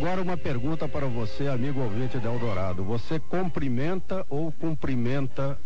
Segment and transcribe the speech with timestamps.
[0.00, 2.82] Agora uma pergunta para você, amigo ouvinte de Eldorado.
[2.84, 5.58] Você cumprimenta ou cumprimenta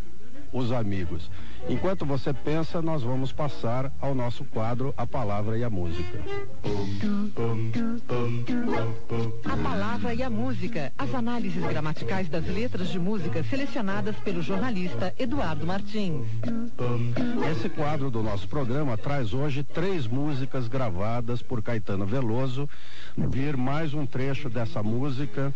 [0.55, 1.29] os amigos?
[1.69, 6.21] Enquanto você pensa, nós vamos passar ao nosso quadro A Palavra e a Música.
[9.45, 10.93] A Palavra e a Música.
[10.97, 16.27] As análises gramaticais das letras de música selecionadas pelo jornalista Eduardo Martins.
[17.51, 22.69] Esse quadro do nosso programa traz hoje três músicas gravadas por Caetano Veloso.
[23.17, 25.53] Vir mais um trecho dessa música.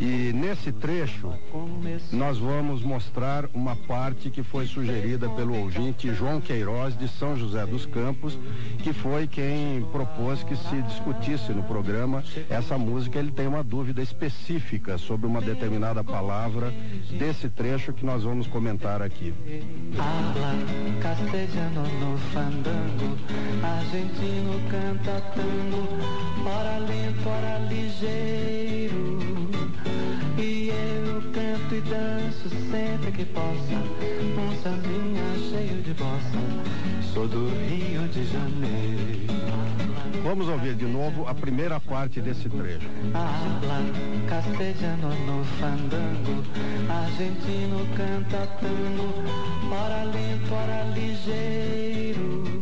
[0.00, 1.32] E nesse trecho,
[2.10, 7.64] nós vamos mostrar uma parte que foi sugerida pelo ouvinte João Queiroz de São José
[7.66, 8.38] dos Campos,
[8.78, 13.18] que foi quem propôs que se discutisse no programa essa música.
[13.18, 16.72] Ele tem uma dúvida específica sobre uma determinada palavra
[17.18, 19.32] desse trecho que nós vamos comentar aqui.
[19.98, 20.54] Habla
[21.00, 23.16] castelhano no fandango,
[23.62, 29.35] argentino canta tango, ora lento, ora ligeiro.
[31.76, 36.38] E danço sempre que possa, um sambinha cheio de bossa.
[37.12, 39.26] Sou do Rio de Janeiro.
[40.24, 42.88] Vamos ouvir de novo a primeira parte desse trecho.
[43.12, 43.82] Habla
[44.26, 46.42] castelhano no fandango,
[46.88, 49.12] argentino canta tango,
[49.70, 52.55] ora lento, ora ligeiro.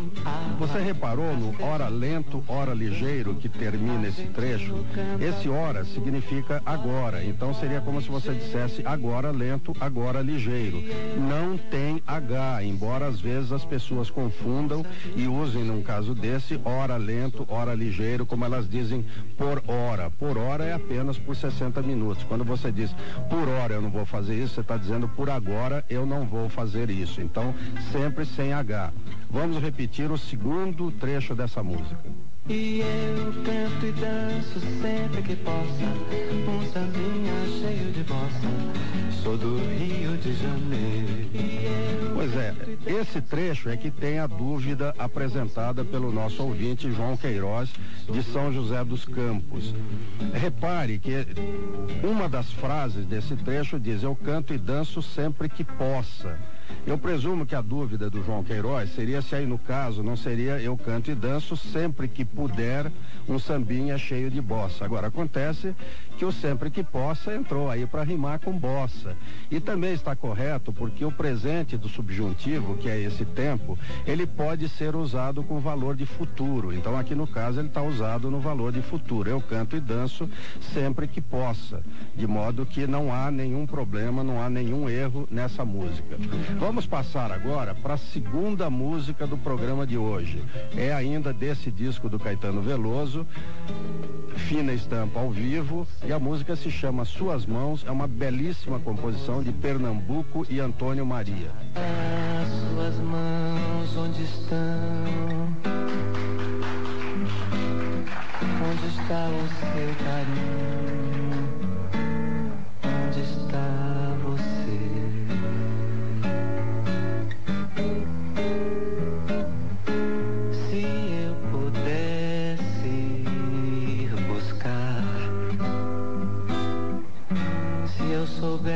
[0.58, 4.84] Você reparou no hora lento, hora ligeiro que termina esse trecho?
[5.20, 10.82] Esse hora significa agora, então seria como se você dissesse agora lento, agora ligeiro.
[11.28, 14.84] Não tem H, embora às vezes as pessoas confundam
[15.16, 19.04] e usem num caso desse hora lento, hora ligeiro, como elas dizem
[19.36, 20.10] por hora.
[20.10, 22.24] Por hora é apenas por 60 minutos.
[22.24, 22.94] Quando você diz
[23.28, 26.48] por hora eu não vou fazer isso, você está dizendo por agora eu não vou
[26.48, 27.20] fazer isso.
[27.20, 27.54] Então
[27.92, 28.92] sempre sem H.
[29.34, 32.04] Vamos repetir o segundo trecho dessa música.
[32.48, 35.84] E eu canto e danço sempre que possa,
[36.48, 39.22] um sambinha cheio de bossa.
[39.24, 42.14] Sou do Rio de Janeiro.
[42.14, 42.54] Pois é,
[42.86, 47.70] esse trecho é que tem a dúvida apresentada pelo nosso ouvinte João Queiroz,
[48.08, 49.74] de São José dos Campos.
[50.32, 51.26] Repare que
[52.04, 56.38] uma das frases desse trecho diz: Eu canto e danço sempre que possa.
[56.86, 60.60] Eu presumo que a dúvida do João Queiroz seria se aí no caso não seria
[60.60, 62.90] eu canto e danço sempre que puder
[63.28, 64.84] um sambinha cheio de bossa.
[64.84, 65.74] Agora acontece
[66.18, 69.16] que o sempre que possa entrou aí para rimar com bossa.
[69.50, 74.68] E também está correto porque o presente do subjuntivo, que é esse tempo, ele pode
[74.68, 76.72] ser usado com valor de futuro.
[76.72, 79.28] Então aqui no caso ele está usado no valor de futuro.
[79.28, 80.28] Eu canto e danço
[80.72, 81.82] sempre que possa,
[82.14, 86.16] de modo que não há nenhum problema, não há nenhum erro nessa música.
[86.58, 90.42] Vamos passar agora para a segunda música do programa de hoje.
[90.76, 93.26] É ainda desse disco do Caetano Veloso,
[94.36, 99.42] Fina Estampa ao vivo, e a música se chama Suas Mãos, é uma belíssima composição
[99.42, 101.50] de Pernambuco e Antônio Maria.
[102.72, 104.58] Suas mãos onde estão?
[108.62, 110.83] Onde está o seu carinho?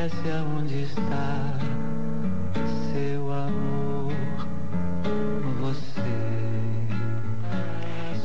[0.09, 1.59] Soubesse aonde está
[2.93, 4.13] seu amor,
[5.61, 5.99] você.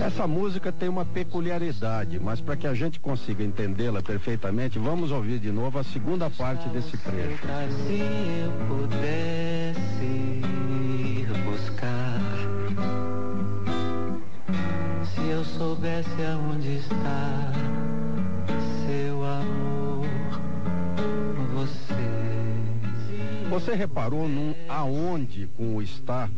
[0.02, 5.40] Essa música tem uma peculiaridade, mas para que a gente consiga entendê-la perfeitamente, vamos ouvir
[5.40, 7.40] de novo a segunda parte desse trecho.
[7.88, 8.00] Se
[8.44, 12.20] eu pudesse ir buscar,
[15.06, 17.53] se eu soubesse aonde está
[23.54, 23.76] você.
[23.76, 26.30] Reparou num aonde com o está?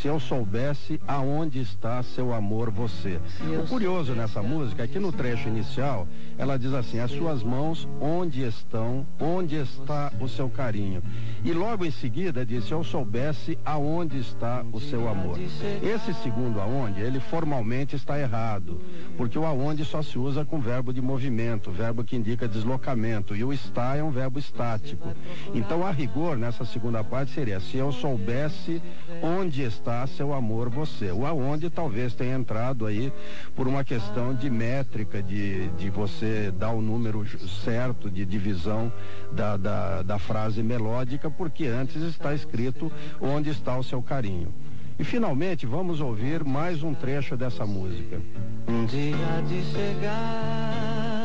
[0.00, 3.18] Se eu soubesse aonde está seu amor, você.
[3.60, 6.06] O curioso nessa música é que no trecho inicial
[6.38, 11.02] ela diz assim: as suas mãos onde estão, onde está o seu carinho.
[11.44, 15.36] E logo em seguida diz: se eu soubesse aonde está o seu amor.
[15.82, 18.80] Esse segundo aonde, ele formalmente está errado,
[19.16, 23.42] porque o aonde só se usa com verbo de movimento, verbo que indica deslocamento, e
[23.42, 25.12] o está é um verbo estático.
[25.52, 28.80] Então, a rigor, nessa segunda parte seria: se eu soubesse
[29.20, 29.62] onde
[30.06, 31.10] seu amor, você.
[31.10, 33.12] O aonde talvez tenha entrado aí
[33.54, 37.24] por uma questão de métrica, de, de você dar o número
[37.64, 38.92] certo de divisão
[39.32, 42.90] da, da, da frase melódica, porque antes está escrito
[43.20, 44.52] onde está o seu carinho.
[44.98, 48.20] E finalmente vamos ouvir mais um trecho dessa música.
[48.66, 51.17] Um dia de chegar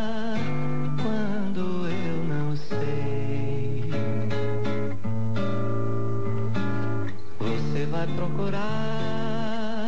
[8.24, 9.88] procurar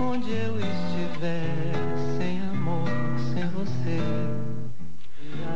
[0.00, 1.72] onde eu estiver,
[2.16, 2.88] sem amor,
[3.32, 4.00] sem você.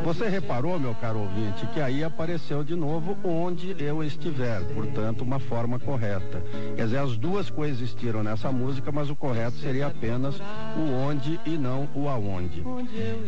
[0.03, 5.39] Você reparou, meu caro ouvinte, que aí apareceu de novo onde eu estiver, portanto, uma
[5.39, 6.43] forma correta.
[6.75, 10.39] Quer dizer, as duas coexistiram nessa música, mas o correto seria apenas
[10.77, 12.63] o onde e não o aonde.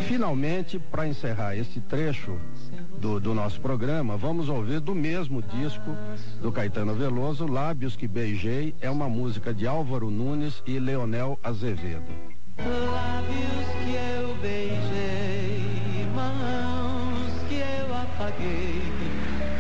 [0.08, 2.40] Finalmente, para encerrar este trecho
[3.02, 5.98] do, do nosso programa, vamos ouvir do mesmo disco
[6.40, 12.06] do Caetano Veloso, Lábios que Beijei, é uma música de Álvaro Nunes e Leonel Azevedo.
[12.60, 18.82] Lábios que eu beijei, mãos que eu apaguei,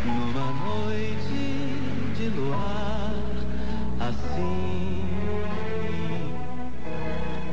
[0.06, 1.42] numa noite
[2.16, 3.16] de luar,
[4.00, 5.02] assim.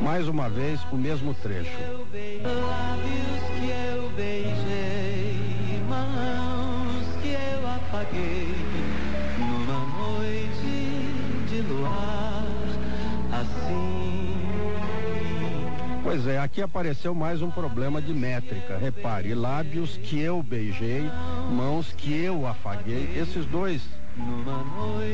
[0.03, 1.71] Mais uma vez, o mesmo trecho.
[2.43, 4.68] Lábios que eu beijei,
[7.99, 8.55] apaguei,
[9.39, 12.45] numa noite de luar,
[13.33, 14.37] assim.
[16.03, 18.79] Pois é, aqui apareceu mais um problema de métrica.
[18.79, 21.11] Repare, lábios que eu beijei,
[21.51, 23.11] mãos que eu afaguei.
[23.17, 23.83] Esses dois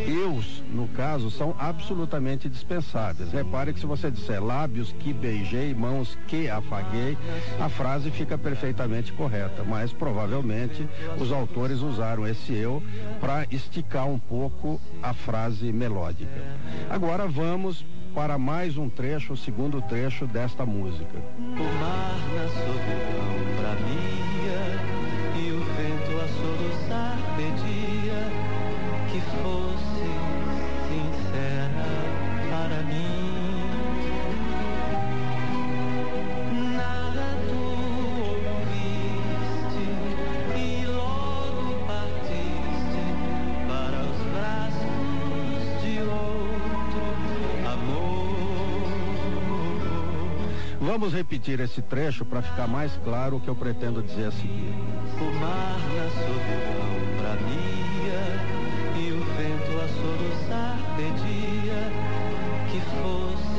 [0.07, 3.33] eus, no caso, são absolutamente dispensáveis.
[3.33, 7.17] Repare que se você disser lábios que beijei, mãos que afaguei,
[7.61, 9.65] a frase fica perfeitamente correta.
[9.65, 10.87] Mas provavelmente
[11.19, 12.83] os autores usaram esse eu
[13.21, 16.43] para esticar um pouco a frase melódica.
[16.91, 17.85] Agora vamos
[18.15, 21.19] para mais um trecho, o segundo trecho desta música.
[21.39, 24.14] O mar na solidão bramia
[50.95, 54.73] Vamos repetir esse trecho para ficar mais claro o que eu pretendo dizer a seguir.
[55.21, 58.23] O mar na solidão bramia
[58.97, 61.91] e o vento a soluçar pedia
[62.71, 63.54] que fosse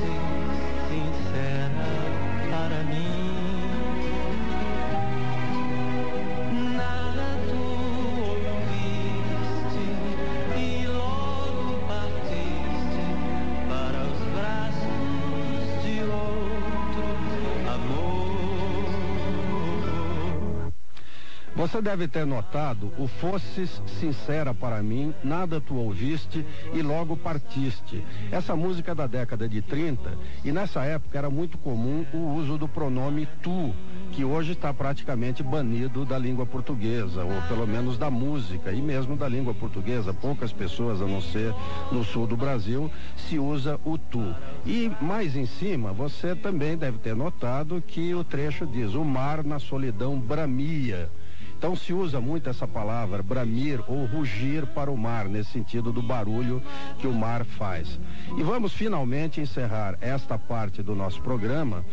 [21.65, 28.05] Você deve ter notado o fosses sincera para mim, nada tu ouviste e logo partiste.
[28.31, 32.55] Essa música é da década de 30 e nessa época era muito comum o uso
[32.55, 33.73] do pronome tu,
[34.11, 39.17] que hoje está praticamente banido da língua portuguesa, ou pelo menos da música e mesmo
[39.17, 40.13] da língua portuguesa.
[40.13, 41.51] Poucas pessoas, a não ser
[41.91, 44.35] no sul do Brasil, se usa o tu.
[44.67, 49.43] E mais em cima, você também deve ter notado que o trecho diz: o mar
[49.43, 51.09] na solidão bramia.
[51.57, 56.01] Então se usa muito essa palavra bramir ou rugir para o mar, nesse sentido do
[56.01, 56.61] barulho
[56.99, 57.99] que o mar faz.
[58.37, 61.83] E vamos finalmente encerrar esta parte do nosso programa,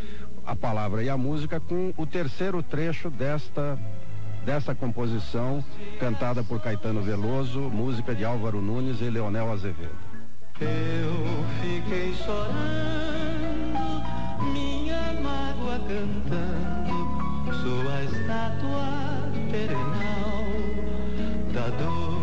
[0.44, 3.78] a palavra e a música, com o terceiro trecho desta
[4.44, 5.64] dessa composição
[6.00, 9.96] cantada por Caetano Veloso, música de Álvaro Nunes e Leonel Azevedo.
[10.60, 12.52] Eu fiquei chorando,
[14.52, 17.01] minha mágoa cantando,
[17.50, 20.44] sou a estátua perenal
[21.52, 22.21] da dor.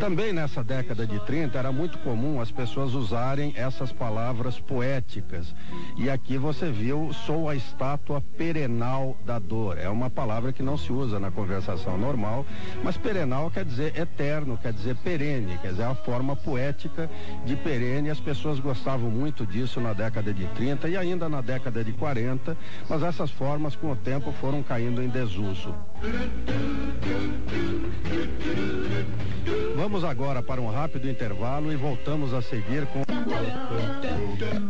[0.00, 5.54] Também nessa década de 30 era muito comum as pessoas usarem essas palavras poéticas.
[5.98, 9.76] E aqui você viu, sou a estátua perenal da dor.
[9.76, 12.46] É uma palavra que não se usa na conversação normal,
[12.82, 17.10] mas perenal quer dizer eterno, quer dizer perene, quer dizer a forma poética
[17.44, 18.08] de perene.
[18.08, 22.56] As pessoas gostavam muito disso na década de 30 e ainda na década de 40,
[22.88, 25.74] mas essas formas com o tempo foram caindo em desuso.
[29.80, 33.02] Vamos agora para um rápido intervalo e voltamos a seguir com.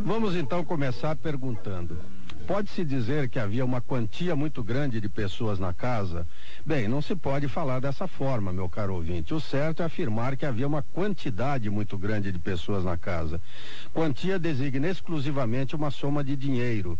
[0.05, 1.99] Vamos então começar perguntando.
[2.47, 6.25] Pode-se dizer que havia uma quantia muito grande de pessoas na casa?
[6.65, 9.35] Bem, não se pode falar dessa forma, meu caro ouvinte.
[9.35, 13.41] O certo é afirmar que havia uma quantidade muito grande de pessoas na casa.
[13.93, 16.97] Quantia designa exclusivamente uma soma de dinheiro.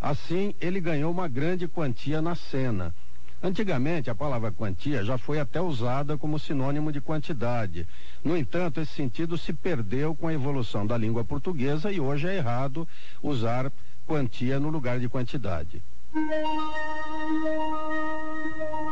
[0.00, 2.94] Assim, ele ganhou uma grande quantia na cena.
[3.42, 7.88] Antigamente, a palavra quantia já foi até usada como sinônimo de quantidade.
[8.22, 12.36] No entanto, esse sentido se perdeu com a evolução da língua portuguesa e hoje é
[12.36, 12.86] errado
[13.20, 13.72] usar
[14.06, 15.82] quantia no lugar de quantidade.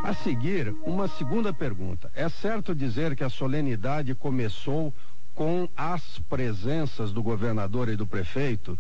[0.02, 2.10] A seguir, uma segunda pergunta.
[2.14, 4.92] É certo dizer que a solenidade começou
[5.34, 8.78] com as presenças do governador e do prefeito,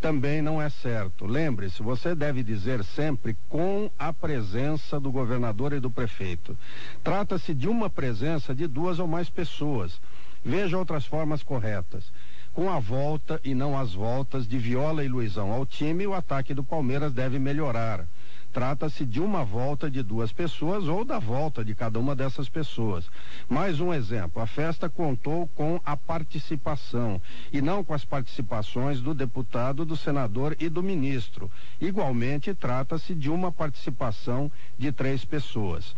[0.00, 1.26] também não é certo.
[1.26, 6.56] Lembre-se, você deve dizer sempre com a presença do governador e do prefeito.
[7.02, 10.00] Trata-se de uma presença de duas ou mais pessoas.
[10.44, 12.12] Veja outras formas corretas.
[12.54, 16.54] Com a volta e não as voltas de Viola e Luizão ao time, o ataque
[16.54, 18.06] do Palmeiras deve melhorar.
[18.52, 23.10] Trata-se de uma volta de duas pessoas ou da volta de cada uma dessas pessoas.
[23.48, 27.20] Mais um exemplo: a festa contou com a participação
[27.52, 31.50] e não com as participações do deputado, do senador e do ministro.
[31.80, 35.94] Igualmente, trata-se de uma participação de três pessoas.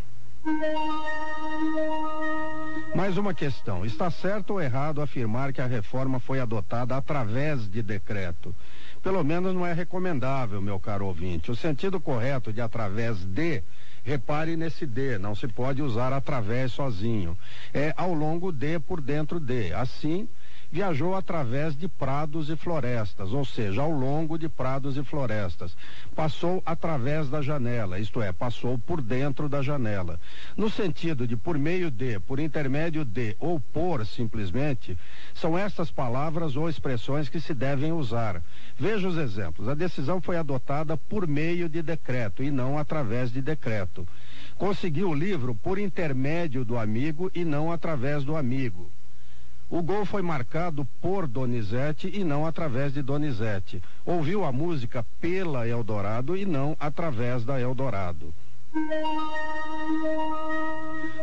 [2.95, 7.83] Mais uma questão: está certo ou errado afirmar que a reforma foi adotada através de
[7.83, 8.55] decreto?
[9.03, 11.51] Pelo menos não é recomendável, meu caro ouvinte.
[11.51, 13.63] O sentido correto de através de,
[14.05, 17.37] repare nesse de, não se pode usar através sozinho.
[17.73, 19.73] É ao longo de, por dentro de.
[19.73, 20.29] Assim,
[20.71, 25.77] viajou através de prados e florestas, ou seja, ao longo de prados e florestas.
[26.15, 30.21] Passou através da janela, isto é, passou por dentro da janela.
[30.57, 34.97] No sentido de por meio de, por intermédio de ou por simplesmente,
[35.35, 38.43] são estas palavras ou expressões que se devem usar.
[38.79, 39.69] Veja os exemplos.
[39.69, 44.07] A decisão foi adotada por meio de decreto e não através de decreto.
[44.57, 48.91] Conseguiu o livro por intermédio do amigo e não através do amigo.
[49.71, 53.81] O gol foi marcado por Donizete e não através de Donizete.
[54.05, 58.35] Ouviu a música pela Eldorado e não através da Eldorado.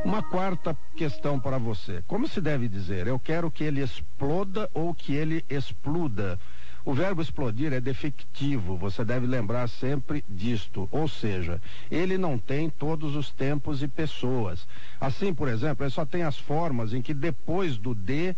[0.05, 2.01] Uma quarta questão para você.
[2.07, 3.05] Como se deve dizer?
[3.07, 6.39] Eu quero que ele exploda ou que ele exploda?
[6.88, 10.88] O verbo explodir é defectivo, você deve lembrar sempre disto.
[10.89, 14.65] Ou seja, ele não tem todos os tempos e pessoas.
[14.98, 18.34] Assim, por exemplo, ele só tem as formas em que depois do D,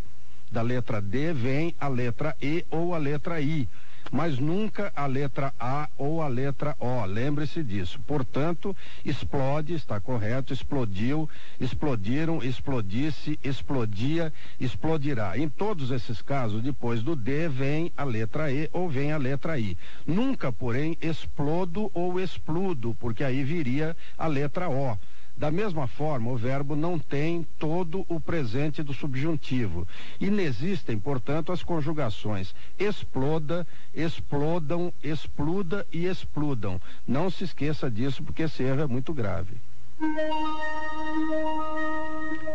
[0.51, 3.69] da letra D, vem a letra E ou a letra I
[4.11, 7.05] mas nunca a letra A ou a letra O.
[7.05, 7.99] Lembre-se disso.
[8.07, 15.37] Portanto, explode, está correto, explodiu, explodiram, explodisse, explodia, explodirá.
[15.37, 19.59] Em todos esses casos, depois do D vem a letra E ou vem a letra
[19.59, 19.77] I.
[20.05, 24.97] Nunca, porém, explodo ou expludo, porque aí viria a letra O.
[25.39, 29.87] Da mesma forma, o verbo não tem todo o presente do subjuntivo.
[30.19, 33.65] Inexistem, portanto, as conjugações exploda,
[33.95, 36.77] explodam, expluda e expludam.
[37.07, 39.55] Não se esqueça disso, porque esse erro é muito grave.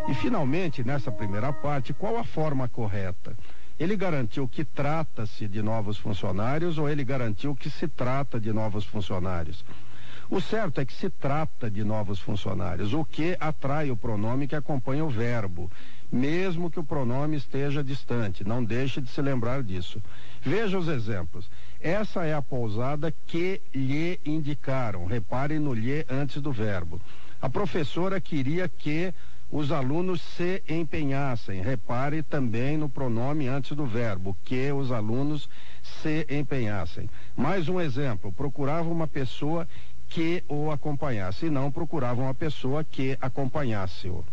[0.07, 3.35] E finalmente, nessa primeira parte, qual a forma correta?
[3.81, 8.85] Ele garantiu que trata-se de novos funcionários ou ele garantiu que se trata de novos
[8.85, 9.65] funcionários?
[10.35, 14.57] O certo é que se trata de novos funcionários, o que atrai o pronome que
[14.57, 15.71] acompanha o verbo,
[16.11, 18.43] mesmo que o pronome esteja distante.
[18.43, 20.03] Não deixe de se lembrar disso.
[20.43, 21.49] Veja os exemplos.
[21.81, 25.07] Essa é a pousada que lhe indicaram.
[25.07, 27.01] Repare no lhe antes do verbo.
[27.41, 29.15] A professora queria que
[29.53, 31.63] os alunos se empenhassem.
[31.63, 35.49] Repare também no pronome antes do verbo, que os alunos
[35.81, 37.09] se empenhassem.
[37.37, 39.69] Mais um exemplo: procurava uma pessoa
[40.15, 44.25] que o acompanhasse, e não procuravam uma pessoa que acompanhasse-o.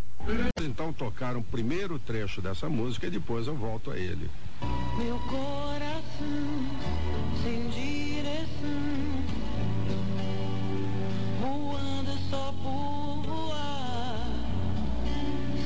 [0.62, 4.30] Então tocaram o primeiro trecho dessa música e depois eu volto a ele.
[4.96, 6.62] Meu coração
[7.42, 8.44] sem direção,
[11.40, 14.28] voando só por voar,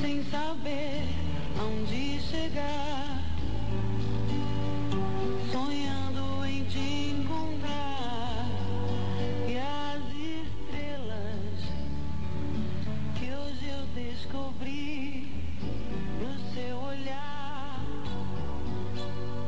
[0.01, 1.03] sem saber
[1.59, 3.21] aonde chegar,
[5.51, 6.79] sonhando em te
[7.11, 7.56] encontrar.
[14.27, 15.27] Descobri
[16.19, 17.79] no seu olhar.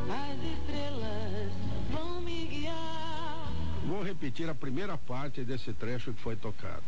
[0.10, 1.52] As estrelas
[1.92, 3.52] vão me guiar.
[3.86, 6.84] Vou repetir a primeira parte desse trecho que foi tocado.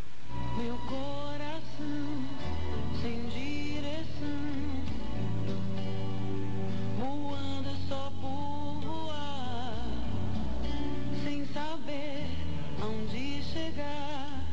[0.57, 2.25] Meu coração
[3.01, 4.29] sem direção,
[6.97, 9.85] voando só por voar,
[11.23, 12.27] sem saber
[12.81, 14.45] aonde chegar.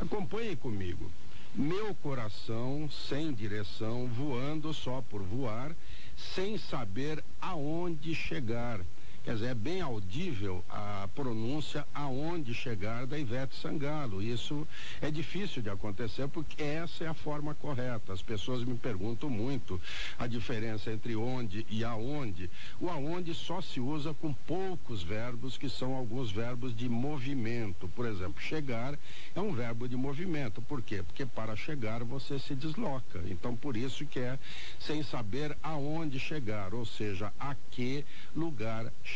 [0.00, 1.10] Acompanhem comigo.
[1.54, 5.76] Meu coração sem direção, voando só por voar,
[6.16, 8.80] sem saber aonde chegar.
[9.24, 14.20] Quer dizer, é bem audível a pronúncia aonde chegar da Ivete Sangalo.
[14.20, 14.66] Isso
[15.00, 18.12] é difícil de acontecer porque essa é a forma correta.
[18.12, 19.80] As pessoas me perguntam muito
[20.18, 22.50] a diferença entre onde e aonde.
[22.80, 27.86] O aonde só se usa com poucos verbos que são alguns verbos de movimento.
[27.94, 28.98] Por exemplo, chegar
[29.36, 30.60] é um verbo de movimento.
[30.60, 31.00] Por quê?
[31.00, 33.22] Porque para chegar você se desloca.
[33.26, 34.36] Então, por isso que é
[34.80, 39.11] sem saber aonde chegar, ou seja, a que lugar chegar.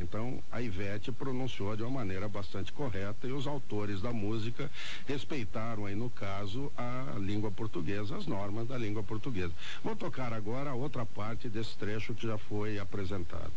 [0.00, 4.70] Então, a Ivete pronunciou de uma maneira bastante correta e os autores da música
[5.08, 9.52] respeitaram aí, no caso, a língua portuguesa, as normas da língua portuguesa.
[9.82, 13.50] Vou tocar agora a outra parte desse trecho que já foi apresentado.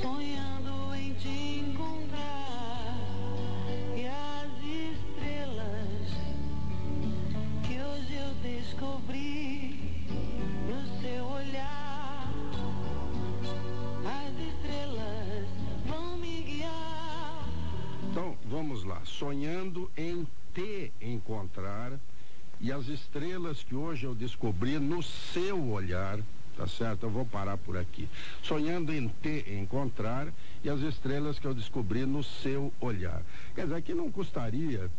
[0.00, 1.28] Sonhando em te
[1.58, 2.94] encontrar
[3.96, 6.08] e as estrelas
[7.66, 10.06] que hoje eu descobri
[10.68, 11.85] no seu olhar.
[18.10, 19.00] Então, vamos lá.
[19.04, 21.92] Sonhando em te encontrar
[22.60, 26.18] e as estrelas que hoje eu descobri no seu olhar,
[26.56, 27.04] tá certo?
[27.04, 28.08] Eu vou parar por aqui.
[28.42, 30.32] Sonhando em te encontrar
[30.64, 33.22] e as estrelas que eu descobri no seu olhar.
[33.54, 34.90] Quer dizer, que não custaria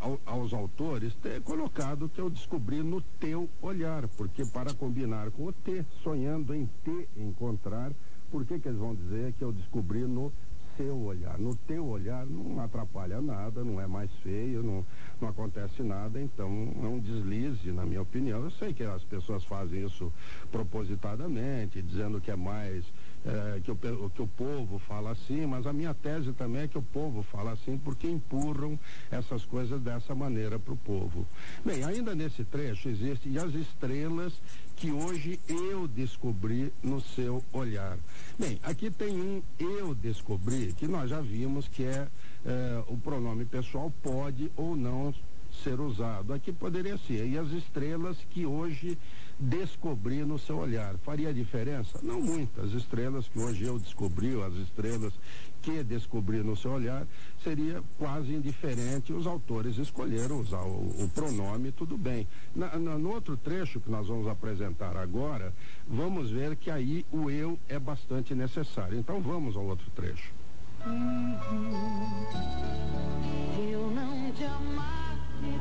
[0.00, 5.46] ao- aos autores ter colocado que eu descobri no teu olhar, porque para combinar com
[5.46, 7.92] o te, sonhando em te encontrar,
[8.30, 10.32] por que que eles vão dizer que eu descobri no
[10.76, 11.38] seu olhar?
[11.38, 14.84] No teu olhar não atrapalha nada, não é mais feio, não,
[15.20, 16.48] não acontece nada, então
[16.82, 18.42] é um deslize, na minha opinião.
[18.42, 20.10] Eu sei que as pessoas fazem isso
[20.50, 22.84] propositadamente, dizendo que é mais
[23.24, 26.76] eh, que, o, que o povo fala assim, mas a minha tese também é que
[26.76, 28.78] o povo fala assim porque empurram
[29.10, 31.26] essas coisas dessa maneira para o povo.
[31.64, 34.32] Bem, ainda nesse trecho existe e as estrelas
[34.74, 37.96] que hoje eu descobri no seu olhar.
[38.38, 42.08] Bem, aqui tem um eu descobri que nós já vimos que é
[42.44, 45.14] eh, o pronome pessoal pode ou não
[45.62, 46.32] ser usado.
[46.32, 47.26] Aqui poderia ser.
[47.26, 48.98] E as estrelas que hoje
[49.38, 50.96] descobri no seu olhar.
[50.98, 51.98] Faria diferença?
[52.02, 52.60] Não muito.
[52.60, 55.12] As estrelas que hoje eu descobri, as estrelas
[55.60, 57.06] que descobri no seu olhar,
[57.42, 59.12] seria quase indiferente.
[59.12, 62.26] Os autores escolheram usar o, o pronome, tudo bem.
[62.54, 65.52] Na- na- no outro trecho que nós vamos apresentar agora,
[65.88, 68.98] vamos ver que aí o eu é bastante necessário.
[68.98, 70.32] Então vamos ao outro trecho.
[73.54, 75.11] Se eu não te amasse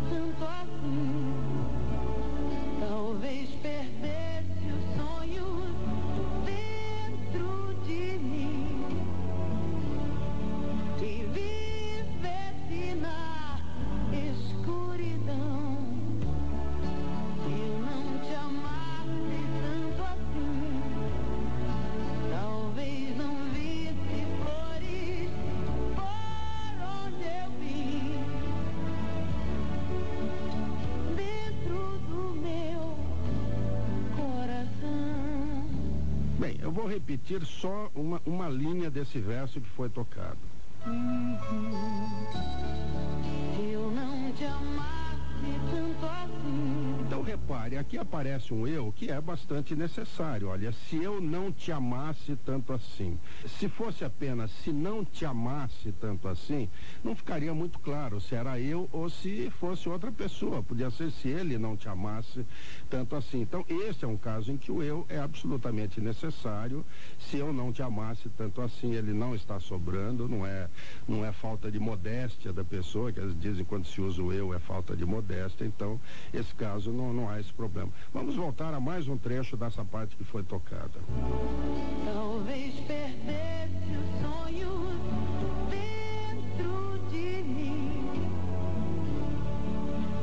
[0.09, 1.33] tanto assim,
[2.79, 4.30] talvez perdesse
[37.21, 40.39] repetir só uma, uma linha desse verso que foi tocado.
[43.55, 45.11] Se eu não te amasse
[45.71, 50.47] tanto assim, Então repare, aqui aparece um eu que é bastante necessário.
[50.47, 53.19] Olha, se eu não te amasse tanto assim.
[53.45, 56.69] Se fosse apenas se não te amasse tanto assim,
[57.03, 60.63] não ficaria muito claro se era eu ou se fosse outra pessoa.
[60.63, 62.45] Podia ser se ele não te amasse
[62.89, 63.41] tanto assim.
[63.41, 66.85] Então, esse é um caso em que o eu é absolutamente necessário.
[67.19, 70.69] Se eu não te amasse tanto assim, ele não está sobrando, não é,
[71.05, 74.53] não é falta de modéstia da pessoa, que eles dizem quando se usa o eu
[74.53, 75.65] é falta de modéstia.
[75.65, 75.99] Então,
[76.33, 77.91] esse caso não, não há esse problema.
[78.13, 80.99] Vamos voltar a mais um trecho dessa parte que foi tocada.
[82.05, 84.99] talvez perdesse os sonhos
[85.69, 88.01] dentro de mim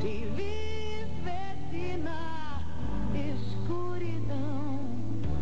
[0.01, 2.61] e vivesse na
[3.15, 4.79] escuridão.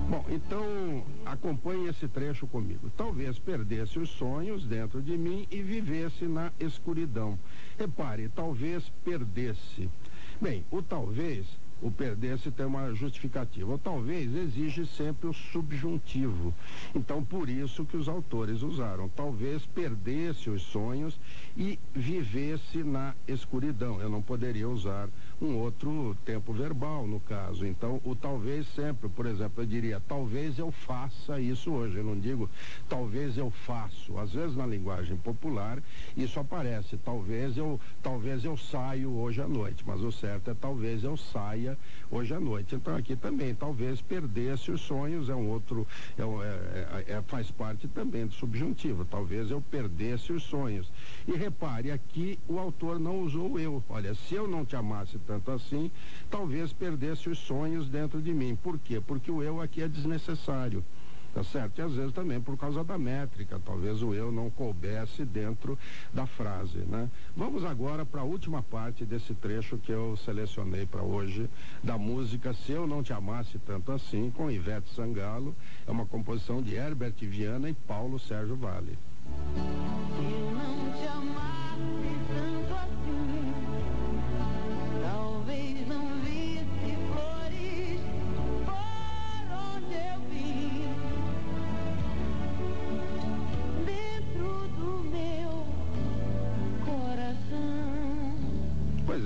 [0.09, 2.89] Bom, então acompanhe esse trecho comigo.
[2.95, 7.37] Talvez perdesse os sonhos dentro de mim e vivesse na escuridão.
[7.77, 9.89] Repare, talvez perdesse.
[10.39, 11.47] Bem, o talvez,
[11.81, 13.73] o perdesse tem uma justificativa.
[13.73, 16.53] O talvez exige sempre o subjuntivo.
[16.93, 19.09] Então, por isso que os autores usaram.
[19.09, 21.19] Talvez perdesse os sonhos
[21.55, 23.99] e vivesse na escuridão.
[23.99, 25.09] Eu não poderia usar
[25.41, 27.65] um outro tempo verbal, no caso.
[27.65, 31.97] Então, o talvez sempre, por exemplo, eu diria, talvez eu faça isso hoje.
[31.97, 32.49] Eu não digo,
[32.89, 34.17] talvez eu faço.
[34.17, 35.81] Às vezes, na linguagem popular,
[36.15, 36.97] isso aparece.
[36.97, 39.83] Talvez eu, talvez eu saio hoje à noite.
[39.85, 41.77] Mas o certo é talvez eu saia
[42.09, 42.75] hoje à noite.
[42.75, 45.85] Então, aqui também, talvez perdesse os sonhos é um outro,
[46.17, 49.05] é, é, é, faz parte também do subjuntivo.
[49.05, 50.91] Talvez eu perdesse os sonhos.
[51.27, 53.83] E repare, aqui o autor não usou eu.
[53.87, 55.91] Olha, se eu não te amasse tanto assim,
[56.29, 58.55] talvez perdesse os sonhos dentro de mim.
[58.55, 59.01] Por quê?
[59.05, 60.83] Porque o eu aqui é desnecessário.
[61.33, 61.77] Tá certo?
[61.77, 65.77] E às vezes também por causa da métrica, talvez o eu não coubesse dentro
[66.11, 67.11] da frase, né?
[67.35, 71.47] Vamos agora para a última parte desse trecho que eu selecionei para hoje,
[71.83, 75.55] da música Se Eu Não Te Amasse Tanto Assim, com Ivete Sangalo.
[75.85, 78.97] É uma composição de Herbert Viana e Paulo Sérgio Vale.
[80.17, 81.67] Eu não te amasse
[82.29, 83.96] tanto assim,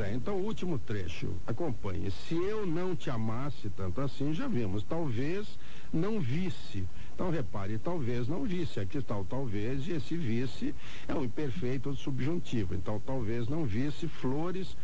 [0.02, 2.12] é, então o último trecho, acompanhe.
[2.12, 5.58] Se eu não te amasse tanto assim, já vimos, talvez
[5.94, 6.88] não visse.
[7.14, 8.80] Então repare, talvez não visse.
[8.80, 10.74] Aqui está o talvez e esse visse
[11.08, 12.74] é um imperfeito subjuntivo.
[12.74, 14.76] Então talvez não visse flores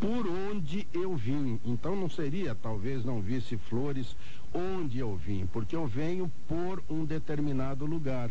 [0.00, 1.60] por onde eu vim.
[1.64, 4.16] Então não seria talvez não visse flores
[4.52, 8.30] onde eu vim, porque eu venho por um determinado lugar.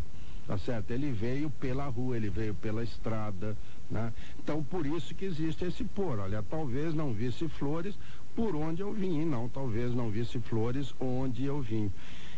[0.52, 0.92] Tá certo?
[0.92, 3.56] Ele veio pela rua, ele veio pela estrada,
[3.90, 4.12] né?
[4.38, 6.20] Então por isso que existe esse por.
[6.20, 7.98] Olha, talvez não visse flores
[8.36, 11.90] por onde eu vim, não, talvez não visse flores onde eu vim.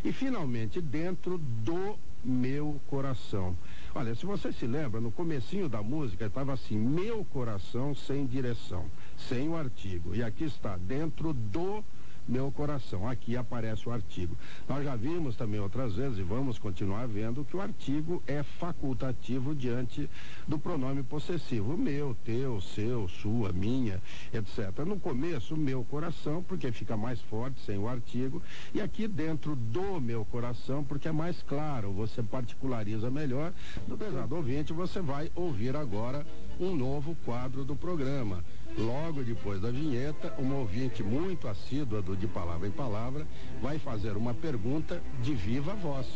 [0.04, 3.58] E finalmente, dentro do meu coração.
[3.92, 8.84] Olha, se você se lembra, no comecinho da música estava assim, meu coração sem direção,
[9.16, 10.14] sem o artigo.
[10.14, 11.82] E aqui está, dentro do
[12.26, 13.08] meu coração.
[13.08, 14.36] Aqui aparece o artigo.
[14.68, 19.54] Nós já vimos também outras vezes e vamos continuar vendo que o artigo é facultativo
[19.54, 20.08] diante
[20.46, 21.76] do pronome possessivo.
[21.76, 24.00] Meu, teu, seu, sua, minha,
[24.32, 24.84] etc.
[24.86, 28.42] No começo, meu coração, porque fica mais forte sem o artigo.
[28.72, 33.52] E aqui dentro do meu coração, porque é mais claro, você particulariza melhor.
[33.86, 36.26] Do pesado ouvinte, você vai ouvir agora
[36.58, 38.44] um novo quadro do programa.
[38.76, 43.24] Logo depois da vinheta, uma ouvinte muito assídua do De Palavra em Palavra
[43.62, 46.06] vai fazer uma pergunta de viva voz.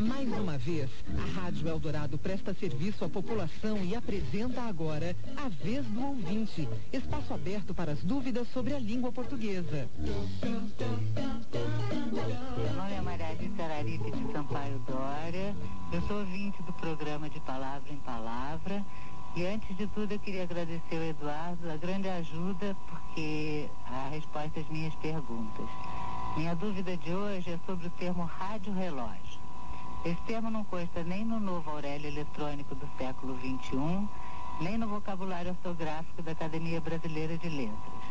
[0.00, 5.84] Mais uma vez, a Rádio Eldorado presta serviço à população e apresenta agora a Vez
[5.86, 9.88] do Ouvinte, espaço aberto para as dúvidas sobre a língua portuguesa.
[10.00, 10.14] Meu
[12.74, 15.54] nome é Maria Alice Araripe de Sampaio Dória.
[15.92, 18.84] Eu sou ouvinte do programa de Palavra em Palavra.
[19.38, 24.58] E antes de tudo eu queria agradecer ao Eduardo a grande ajuda, porque a resposta
[24.58, 25.64] às minhas perguntas.
[26.36, 29.40] Minha dúvida de hoje é sobre o termo rádio relógio.
[30.04, 34.08] Esse termo não consta nem no novo Aurélio Eletrônico do século XXI,
[34.60, 38.02] nem no vocabulário ortográfico da Academia Brasileira de Letras.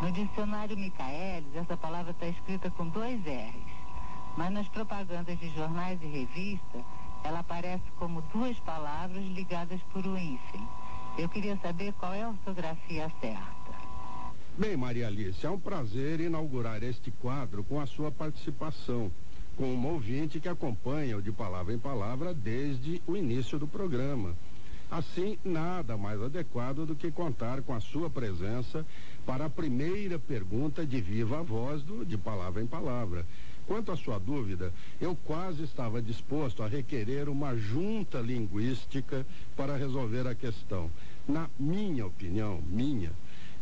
[0.00, 3.74] No dicionário Micaelis, essa palavra está escrita com dois R's,
[4.38, 6.82] mas nas propagandas de jornais e revistas,
[7.24, 10.66] ela aparece como duas palavras ligadas por um hífen.
[11.18, 13.62] Eu queria saber qual é a ortografia certa.
[14.56, 19.10] Bem, Maria Alice, é um prazer inaugurar este quadro com a sua participação,
[19.56, 24.34] com uma ouvinte que acompanha o de palavra em palavra desde o início do programa.
[24.90, 28.84] Assim, nada mais adequado do que contar com a sua presença
[29.24, 33.24] para a primeira pergunta de viva voz do de palavra em palavra.
[33.66, 40.26] Quanto à sua dúvida, eu quase estava disposto a requerer uma junta linguística para resolver
[40.26, 40.90] a questão.
[41.28, 43.12] Na minha opinião, minha,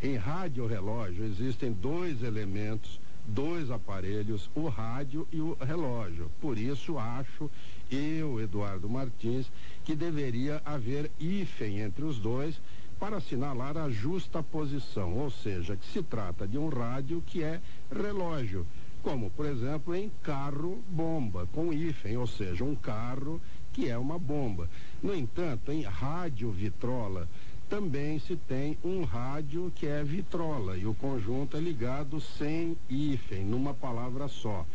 [0.02, 6.30] em rádio relógio existem dois elementos, dois aparelhos, o rádio e o relógio.
[6.40, 7.50] Por isso acho
[7.90, 9.50] eu, Eduardo Martins,
[9.84, 12.60] que deveria haver hífen entre os dois
[12.98, 17.60] para assinalar a justa posição, ou seja, que se trata de um rádio que é
[17.90, 18.66] relógio
[19.02, 23.40] como, por exemplo, em carro-bomba, com hífen, ou seja, um carro
[23.72, 24.68] que é uma bomba.
[25.02, 27.28] No entanto, em rádio-vitrola,
[27.68, 33.44] também se tem um rádio que é vitrola e o conjunto é ligado sem hífen,
[33.44, 34.66] numa palavra só.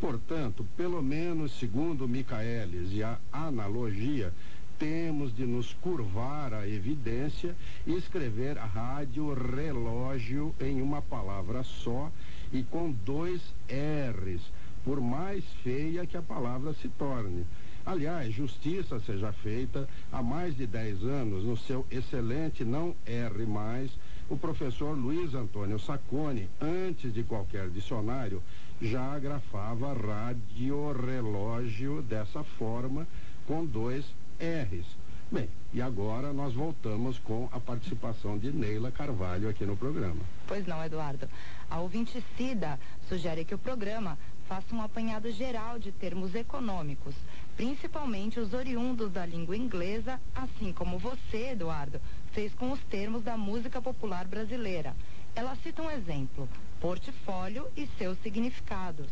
[0.00, 4.32] Portanto, pelo menos segundo Micaelis e a analogia,
[4.78, 7.54] temos de nos curvar à evidência
[7.86, 12.10] e escrever rádio relógio em uma palavra só
[12.52, 14.42] e com dois R's,
[14.84, 17.46] por mais feia que a palavra se torne.
[17.84, 23.90] Aliás, justiça seja feita há mais de 10 anos no seu excelente não R mais,
[24.28, 28.40] o professor Luiz Antônio Sacconi, antes de qualquer dicionário,
[28.80, 33.04] já agrafava radiorelógio dessa forma,
[33.46, 34.04] com dois
[34.38, 35.01] R's.
[35.32, 40.20] Bem, e agora nós voltamos com a participação de Neila Carvalho aqui no programa.
[40.46, 41.26] Pois não, Eduardo.
[41.70, 47.14] A ouvinte Cida sugere que o programa faça um apanhado geral de termos econômicos,
[47.56, 51.98] principalmente os oriundos da língua inglesa, assim como você, Eduardo,
[52.32, 54.94] fez com os termos da música popular brasileira.
[55.34, 56.46] Ela cita um exemplo:
[56.78, 59.06] portfólio e seus significados.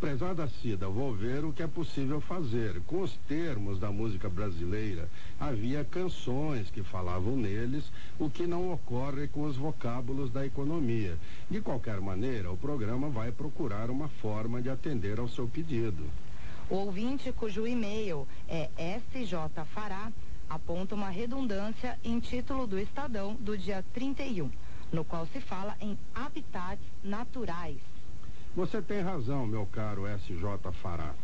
[0.00, 2.82] Prezada Cida, vou ver o que é possível fazer.
[2.86, 5.08] Com os termos da música brasileira,
[5.40, 11.16] havia canções que falavam neles, o que não ocorre com os vocábulos da economia.
[11.50, 16.04] De qualquer maneira, o programa vai procurar uma forma de atender ao seu pedido.
[16.68, 18.68] O ouvinte cujo e-mail é
[19.14, 20.12] SJ Fará
[20.48, 24.50] aponta uma redundância em título do Estadão do dia 31,
[24.92, 27.95] no qual se fala em habitats naturais.
[28.56, 31.14] Você tem razão, meu caro SJ Fará.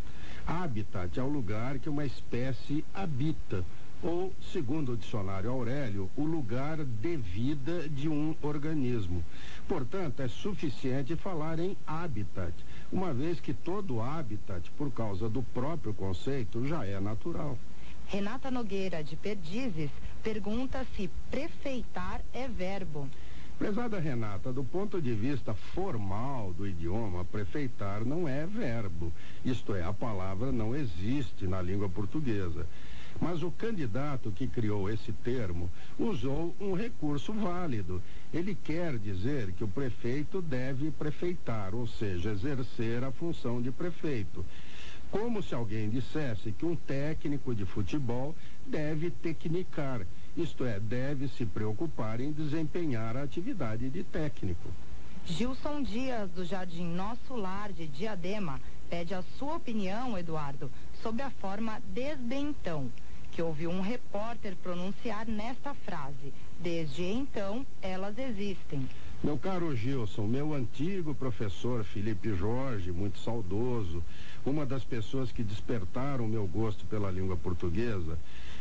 [0.47, 3.65] Habitat é o lugar que uma espécie habita,
[4.03, 9.25] ou, segundo o dicionário Aurélio, o lugar de vida de um organismo.
[9.67, 12.53] Portanto, é suficiente falar em habitat,
[12.93, 17.57] uma vez que todo habitat, por causa do próprio conceito, já é natural.
[18.09, 19.91] Renata Nogueira, de Perdizes,
[20.23, 23.09] pergunta se prefeitar é verbo.
[23.63, 29.13] Prezada Renata, do ponto de vista formal do idioma, prefeitar não é verbo.
[29.45, 32.67] Isto é, a palavra não existe na língua portuguesa.
[33.21, 38.03] Mas o candidato que criou esse termo usou um recurso válido.
[38.35, 44.45] Ele quer dizer que o prefeito deve prefeitar, ou seja, exercer a função de prefeito.
[45.09, 48.35] Como se alguém dissesse que um técnico de futebol
[48.67, 50.05] deve tecnicar
[50.37, 54.69] isto é, deve se preocupar em desempenhar a atividade de técnico.
[55.25, 60.71] Gilson Dias, do Jardim Nosso Lar de Diadema, pede a sua opinião, Eduardo,
[61.03, 62.91] sobre a forma desde então,
[63.31, 68.89] que ouviu um repórter pronunciar nesta frase: Desde então, elas existem.
[69.23, 74.03] Meu caro Gilson, meu antigo professor Felipe Jorge, muito saudoso,
[74.45, 78.19] uma das pessoas que despertaram meu gosto pela língua portuguesa,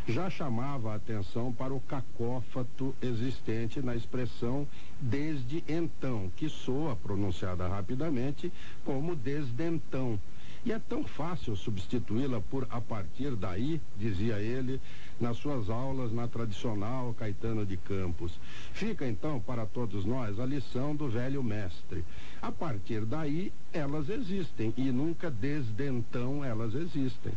[0.07, 4.67] já chamava a atenção para o cacófato existente na expressão
[4.99, 8.51] desde então, que soa pronunciada rapidamente
[8.83, 10.19] como desde então.
[10.63, 14.79] E é tão fácil substituí-la por a partir daí, dizia ele,
[15.19, 18.39] nas suas aulas na tradicional Caetano de Campos.
[18.71, 22.05] Fica então para todos nós a lição do velho mestre.
[22.39, 27.33] A partir daí, elas existem e nunca desde então elas existem.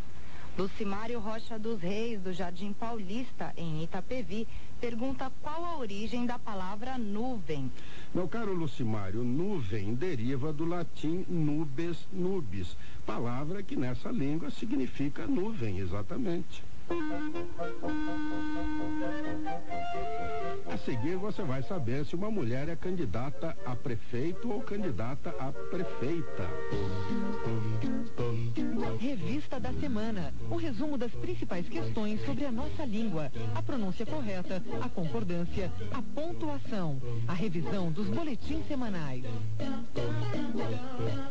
[0.56, 4.46] Lucimário Rocha dos Reis, do Jardim Paulista, em Itapevi,
[4.80, 7.68] pergunta qual a origem da palavra nuvem.
[8.14, 15.78] Meu caro Lucimário, nuvem deriva do latim nubes nubis, palavra que nessa língua significa nuvem,
[15.78, 16.62] exatamente.
[20.66, 25.50] A seguir, você vai saber se uma mulher é candidata a prefeito ou candidata a
[25.70, 26.48] prefeita.
[28.98, 30.34] Revista da Semana.
[30.50, 33.32] O resumo das principais questões sobre a nossa língua.
[33.54, 37.00] A pronúncia correta, a concordância, a pontuação.
[37.26, 39.24] A revisão dos boletins semanais.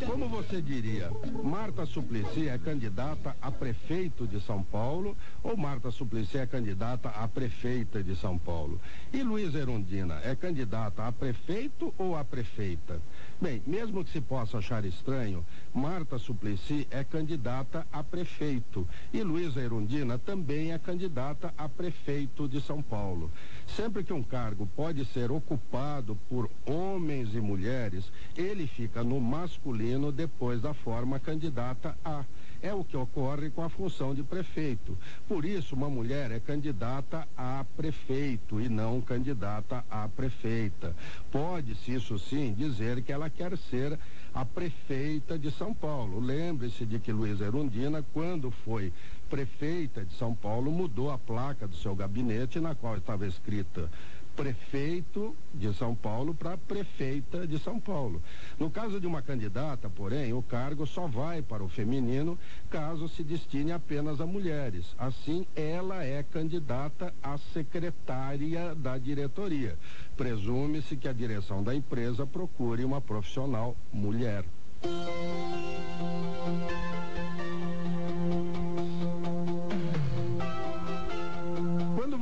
[0.06, 1.12] Como você diria,
[1.44, 7.28] Marta Suplicy é candidata a prefeito de São Paulo ou Marta Suplicy é candidata a
[7.28, 8.80] prefeita de São Paulo?
[9.12, 13.02] E Luiz Erundina é candidata a prefeito ou a prefeita?
[13.42, 19.60] Bem, mesmo que se possa achar estranho, Marta Suplicy é candidata a prefeito e Luísa
[19.60, 23.30] Erundina também é candidata a prefeito de São Paulo.
[23.68, 30.12] Sempre que um cargo pode ser ocupado por homens e mulheres, ele fica no masculino
[30.12, 32.24] depois da forma candidata a.
[32.64, 34.98] É o que ocorre com a função de prefeito.
[35.28, 40.96] Por isso, uma mulher é candidata a prefeito e não candidata a prefeita.
[41.30, 44.00] Pode-se, isso sim, dizer que ela quer ser
[44.34, 46.22] a prefeita de São Paulo.
[46.22, 48.94] Lembre-se de que Luísa Erundina, quando foi
[49.30, 53.92] prefeita de São Paulo, mudou a placa do seu gabinete, na qual estava escrita
[54.36, 58.22] prefeito de São Paulo para prefeita de São Paulo.
[58.60, 62.38] No caso de uma candidata, porém, o cargo só vai para o feminino
[62.70, 64.96] caso se destine apenas a mulheres.
[64.98, 69.78] Assim, ela é candidata a secretária da diretoria.
[70.18, 74.44] Presume-se que a direção da empresa procure uma profissional mulher.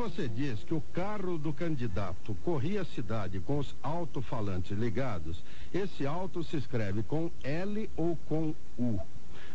[0.02, 6.08] Você diz que o carro do candidato corria a cidade com os alto-falantes ligados, esse
[6.08, 9.00] alto se escreve com L ou com U?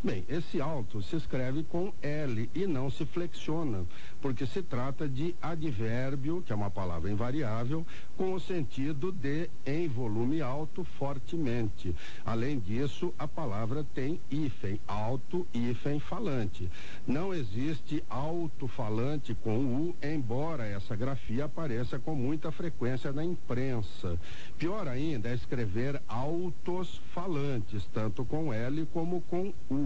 [0.03, 3.85] Bem, esse alto se escreve com L e não se flexiona,
[4.21, 7.85] porque se trata de advérbio, que é uma palavra invariável,
[8.17, 11.95] com o sentido de em volume alto fortemente.
[12.25, 16.71] Além disso, a palavra tem hífen, alto, hífen, falante.
[17.07, 24.19] Não existe alto-falante com U, embora essa grafia apareça com muita frequência na imprensa.
[24.59, 29.86] Pior ainda é escrever altos falantes, tanto com L como com U.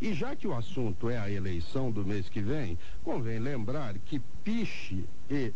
[0.00, 4.20] E já que o assunto é a eleição do mês que vem, convém lembrar que
[4.42, 5.52] piche e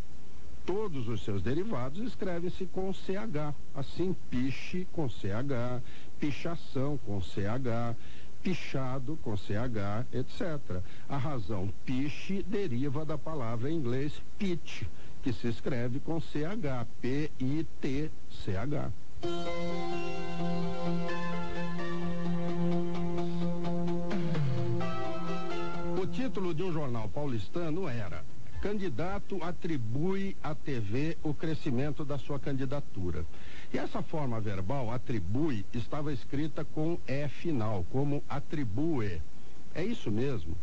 [0.66, 3.54] todos os seus derivados escrevem-se com CH.
[3.74, 5.82] Assim, piche com CH,
[6.18, 7.96] pichação com CH,
[8.42, 10.82] pichado com CH, etc.
[11.08, 14.82] A razão piche deriva da palavra em inglês pitch,
[15.22, 18.92] que se escreve com CH, P-I-T-C-H.
[26.04, 28.22] O título de um jornal paulistano era
[28.60, 33.24] Candidato atribui à TV o crescimento da sua candidatura.
[33.72, 39.22] E essa forma verbal, atribui, estava escrita com E final, como atribui.
[39.74, 40.54] É isso mesmo?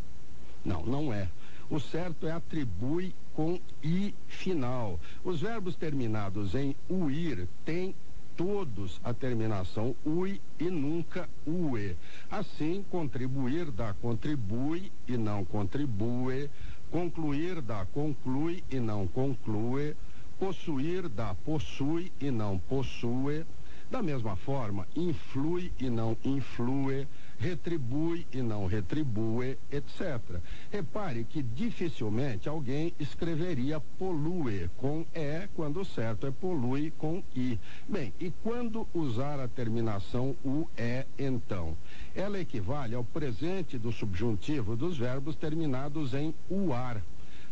[0.64, 1.28] Não, não é.
[1.72, 5.00] O certo é atribui com I final.
[5.24, 7.96] Os verbos terminados em uir têm
[8.36, 11.96] todos a terminação ui e nunca ue.
[12.30, 16.50] Assim, contribuir dá contribui e não contribui.
[16.92, 19.96] Concluir dá conclui e não conclui.
[20.40, 23.46] Possuir dá possui e não possui.
[23.90, 27.08] Da mesma forma, influi e não influi
[27.42, 30.40] retribui e não retribui, etc.
[30.70, 37.60] Repare que dificilmente alguém escreveria polui com E, quando o certo é polui com I.
[37.90, 41.76] Bem, e quando usar a terminação UE, então?
[42.16, 47.02] Ela equivale ao presente do subjuntivo dos verbos terminados em UAR.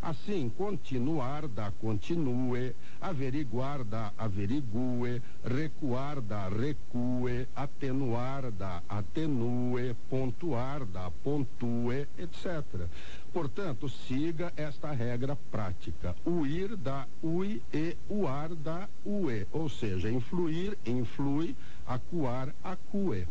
[0.01, 11.12] Assim, continuar dá continue, averiguar dá averigue, recuar dá recue, atenuar dá atenue, pontuar dá
[11.21, 12.88] pontue, etc.
[13.33, 16.15] Portanto, siga esta regra prática.
[16.25, 23.27] Uir dá ui e uar dá ue, ou seja, influir, influi, acuar, acue.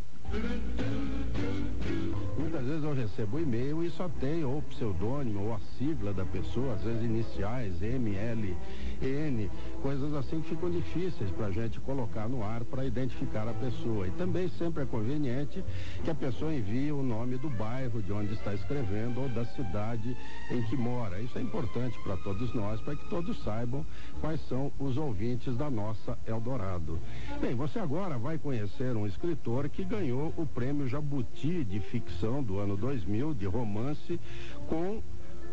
[2.36, 6.74] Muitas vezes eu recebo e-mail e só tem ou pseudônimo ou a sigla da pessoa,
[6.74, 8.56] às vezes iniciais, M, L,
[9.00, 13.54] N, coisas assim que ficam difíceis para a gente colocar no ar para identificar a
[13.54, 14.06] pessoa.
[14.06, 15.64] E também sempre é conveniente
[16.04, 20.16] que a pessoa envie o nome do bairro de onde está escrevendo ou da cidade
[20.50, 21.20] em que mora.
[21.20, 23.84] Isso é importante para todos nós, para que todos saibam
[24.20, 26.98] quais são os ouvintes da nossa Eldorado.
[27.40, 32.58] Bem, você agora vai conhecer um escritor que ganhou o prêmio Jabuti de ficção do
[32.58, 34.20] ano 2000, de romance,
[34.66, 35.02] com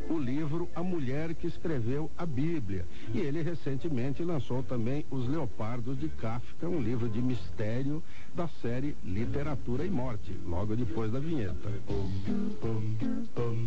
[0.10, 2.86] o livro A Mulher que Escreveu a Bíblia.
[3.13, 8.96] E ele recentemente lançou também Os Leopardos de Kafka, um livro de mistério da série
[9.04, 11.72] Literatura e Morte, logo depois da vinheta.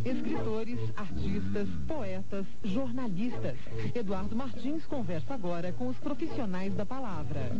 [0.04, 3.56] Escritores, artistas, poetas, jornalistas.
[3.94, 7.50] Eduardo Martins conversa agora com os profissionais da palavra.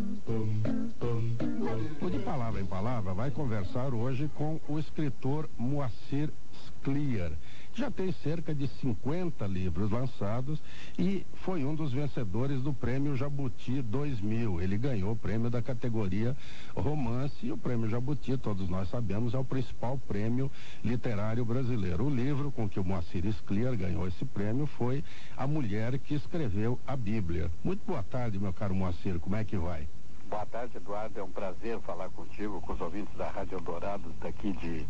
[2.01, 6.31] O de palavra em palavra vai conversar hoje com o escritor Moacir
[6.67, 7.33] Scliar
[7.79, 10.61] já tem cerca de 50 livros lançados
[10.99, 14.61] e foi um dos vencedores do prêmio Jabuti 2000.
[14.61, 16.37] Ele ganhou o prêmio da categoria
[16.75, 20.51] romance e o prêmio Jabuti, todos nós sabemos, é o principal prêmio
[20.85, 22.07] literário brasileiro.
[22.07, 25.05] O livro com que o Moacir Scliar ganhou esse prêmio foi
[25.37, 27.49] A Mulher que Escreveu a Bíblia.
[27.63, 29.87] Muito boa tarde, meu caro Moacir, como é que vai?
[30.29, 31.19] Boa tarde, Eduardo.
[31.19, 34.87] É um prazer falar contigo, com os ouvintes da Rádio Eldorado, daqui de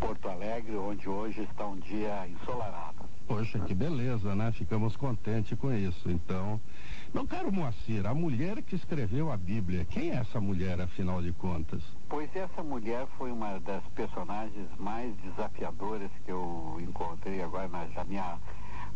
[0.00, 3.08] Porto Alegre, onde hoje está um dia ensolarado.
[3.28, 4.50] Poxa, que beleza, né?
[4.50, 6.10] Ficamos contentes com isso.
[6.10, 6.60] Então,
[7.14, 11.32] meu caro Moacir, a mulher que escreveu a Bíblia, quem é essa mulher, afinal de
[11.34, 11.82] contas?
[12.08, 18.04] Pois essa mulher foi uma das personagens mais desafiadoras que eu encontrei agora na, na
[18.04, 18.38] minha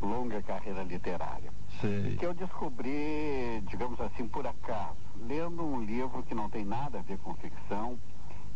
[0.02, 1.52] longa carreira literária.
[1.80, 2.16] Sei.
[2.16, 7.03] Que eu descobri, digamos assim, por acaso, lendo um livro que não tem nada a
[7.03, 7.98] ver com ficção,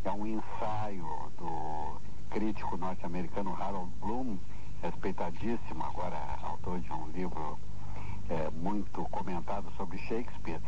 [0.04, 4.38] é um ensaio do crítico norte-americano Harold Bloom,
[4.82, 7.58] respeitadíssimo, agora autor de um livro
[8.28, 10.60] é, muito comentado sobre Shakespeare.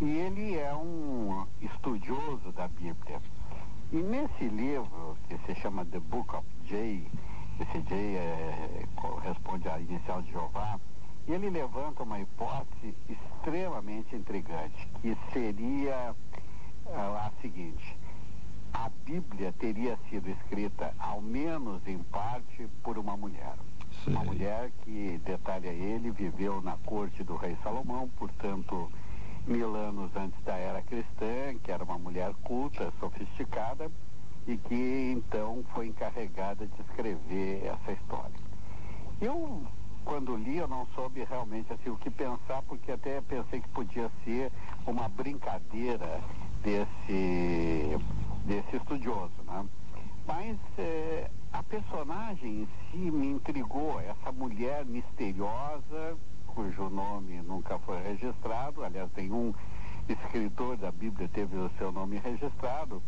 [0.00, 3.20] E ele é um estudioso da Bíblia.
[3.92, 7.10] E nesse livro, que se chama The Book of Jay,
[7.58, 10.78] esse Jay é, corresponde à inicial de Jeová,
[11.32, 16.14] ele levanta uma hipótese extremamente intrigante, que seria
[16.86, 17.96] ah, a seguinte:
[18.72, 23.54] a Bíblia teria sido escrita, ao menos em parte, por uma mulher.
[24.04, 24.12] Sei.
[24.12, 28.90] Uma mulher que, detalha ele, viveu na corte do rei Salomão, portanto,
[29.46, 33.90] mil anos antes da era cristã, que era uma mulher culta, sofisticada,
[34.46, 38.46] e que então foi encarregada de escrever essa história.
[39.20, 39.66] Eu,
[40.06, 44.08] quando li, eu não soube realmente assim, o que pensar, porque até pensei que podia
[44.24, 44.50] ser
[44.86, 46.20] uma brincadeira
[46.62, 47.98] desse,
[48.46, 49.66] desse estudioso, né?
[50.26, 58.00] Mas eh, a personagem em si me intrigou, essa mulher misteriosa, cujo nome nunca foi
[58.02, 59.52] registrado, aliás, nenhum
[60.08, 63.02] escritor da Bíblia teve o seu nome registrado,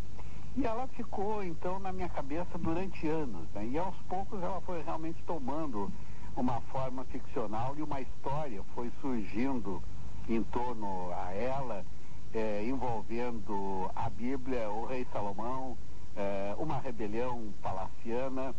[0.57, 3.47] e ela ficou, então, na minha cabeça durante anos.
[3.55, 3.69] Né?
[3.73, 5.93] E aos poucos ela foi realmente tomando
[6.41, 9.83] uma forma ficcional e uma história foi surgindo
[10.29, 11.85] em torno a ela,
[12.33, 15.77] eh, envolvendo a Bíblia, o rei Salomão,
[16.15, 18.55] eh, uma rebelião palaciana.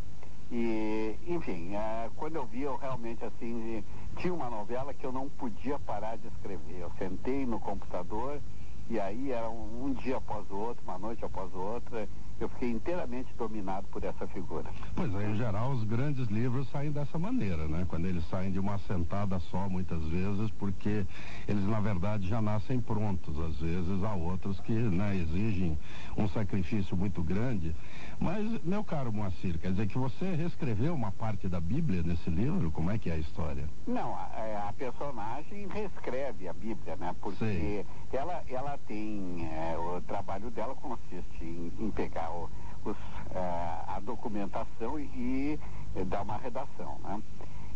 [0.51, 3.83] E, enfim, eh, quando eu vi, eu realmente, assim,
[4.17, 6.79] tinha uma novela que eu não podia parar de escrever.
[6.79, 8.41] Eu sentei no computador
[8.89, 12.09] e aí era um, um dia após o outro, uma noite após outra,
[12.39, 14.69] eu fiquei inteiramente dominado por essa figura.
[14.95, 17.85] Pois é, em geral, os grandes livros saem dessa maneira, né?
[17.87, 21.05] Quando eles saem de uma sentada só, muitas vezes, porque
[21.47, 23.37] eles, na verdade, já nascem prontos.
[23.39, 25.77] Às vezes, há outros que né, exigem
[26.17, 27.75] um sacrifício muito grande.
[28.19, 32.69] Mas, meu caro Moacir, quer dizer que você reescreveu uma parte da Bíblia nesse livro?
[32.71, 33.69] Como é que é a história?
[33.87, 37.15] Não, a, é, a personagem reescreve a Bíblia, né?
[37.21, 42.49] Porque ela, ela tem, é, o trabalho dela consiste em, em pegar o,
[42.85, 42.97] os,
[43.31, 43.39] é,
[43.87, 45.59] a documentação e,
[45.95, 47.21] e dar uma redação, né?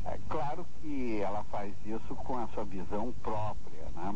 [0.06, 4.16] É claro que ela faz isso com a sua visão própria, né?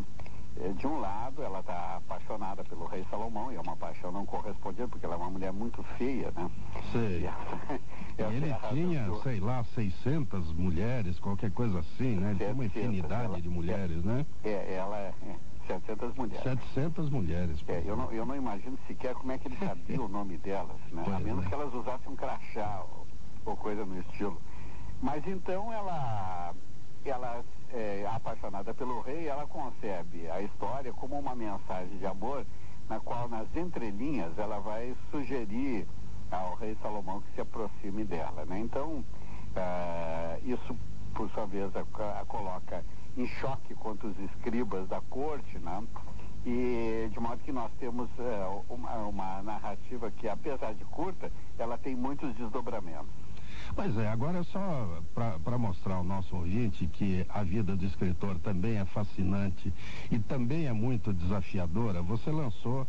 [0.60, 4.26] É, De um lado, ela está apaixonada pelo rei Salomão, e é uma paixão não
[4.26, 6.50] correspondida, porque ela é uma mulher muito feia, né?
[6.92, 7.22] Sei.
[7.22, 7.80] E essa-
[8.18, 12.16] E essa é ele a razão tinha, do- sei lá, 600 mulheres, qualquer coisa assim,
[12.16, 12.32] né?
[12.32, 14.26] Ele tinha uma 700, infinidade ela- de mulheres, né?
[14.44, 15.36] É, ela é, é
[15.68, 16.44] 700 mulheres.
[16.44, 17.64] 700 mulheres.
[17.68, 20.80] É, eu, não, eu não imagino sequer como é que ele sabia o nome delas,
[20.92, 21.02] né?
[21.02, 21.48] A Pois menos é.
[21.48, 23.06] que elas usassem um crachá ou,
[23.46, 24.42] ou coisa no estilo.
[25.02, 26.54] Mas então ela,
[27.06, 27.44] ela
[27.74, 32.46] é apaixonada pelo rei, ela concebe a história como uma mensagem de amor,
[32.90, 35.86] na qual nas entrelinhas ela vai sugerir
[36.32, 38.60] ao rei Salomão que se aproxime dela, né?
[38.60, 39.04] Então,
[39.56, 40.76] ah, isso
[41.14, 41.82] por sua vez a,
[42.22, 42.84] a coloca
[43.18, 45.84] em choque contra os escribas da corte, né?
[46.46, 51.78] E de modo que nós temos eh, uma, uma narrativa que, apesar de curta, ela
[51.78, 53.12] tem muitos desdobramentos.
[53.76, 58.40] Pois é, agora é só para mostrar ao nosso ouvinte que a vida do escritor
[58.40, 59.74] também é fascinante
[60.10, 62.88] e também é muito desafiadora, você lançou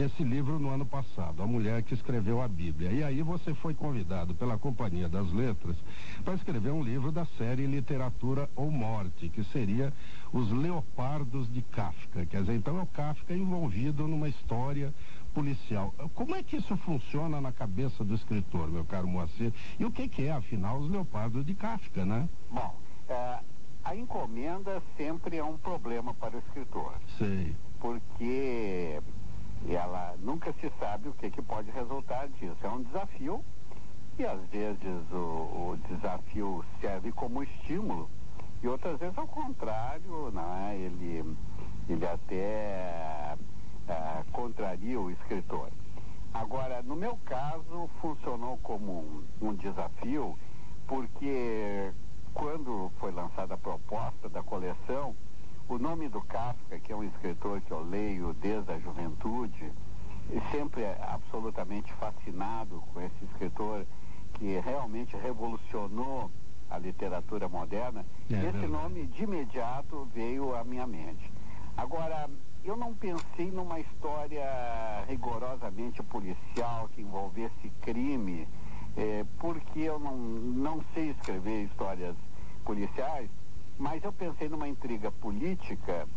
[0.00, 2.90] esse livro no ano passado, A Mulher que Escreveu a Bíblia.
[2.92, 5.76] E aí você foi convidado pela Companhia das Letras
[6.24, 9.92] para escrever um livro da série Literatura ou Morte, que seria
[10.32, 12.24] Os Leopardos de Kafka.
[12.26, 14.94] Quer dizer, então é o Kafka envolvido numa história
[15.34, 15.92] policial.
[16.14, 19.52] Como é que isso funciona na cabeça do escritor, meu caro Moacir?
[19.78, 22.28] E o que, que é, afinal, os Leopardos de Kafka, né?
[22.50, 22.74] Bom,
[23.08, 23.38] eh,
[23.84, 26.94] a encomenda sempre é um problema para o escritor.
[27.16, 27.54] Sei.
[27.80, 29.00] porque
[29.68, 32.56] ela nunca se sabe o que, que pode resultar disso.
[32.62, 33.44] É um desafio
[34.18, 38.10] e às vezes o, o desafio serve como estímulo
[38.62, 40.76] e outras vezes ao contrário, né?
[40.76, 41.36] ele,
[41.88, 43.36] ele até
[43.88, 45.70] ah, contraria o escritor.
[46.34, 49.00] Agora, no meu caso, funcionou como
[49.40, 50.36] um, um desafio,
[50.86, 51.92] porque
[52.34, 55.14] quando foi lançada a proposta da coleção,
[55.68, 59.70] o nome do Kafka, que é um escritor que eu leio desde a juventude,
[60.30, 63.86] e sempre é absolutamente fascinado com esse escritor
[64.34, 66.30] que realmente revolucionou
[66.70, 68.66] a literatura moderna, É esse verdade.
[68.68, 71.30] nome de imediato veio à minha mente.
[71.76, 72.28] Agora,
[72.64, 74.44] eu não pensei numa história
[75.06, 78.46] rigorosamente policial que envolvesse crime,
[78.96, 82.16] eh, porque eu não, não sei escrever histórias
[82.64, 83.30] policiais,
[83.78, 86.08] mas eu pensei numa intriga política,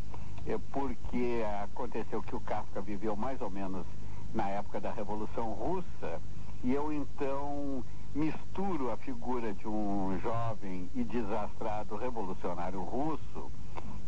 [0.47, 3.85] eh, porque aconteceu que o Kafka viveu mais ou menos
[4.33, 6.21] na época da Revolução Russa,
[6.63, 7.83] e eu então
[8.13, 13.49] misturo a figura de um jovem e desastrado revolucionário russo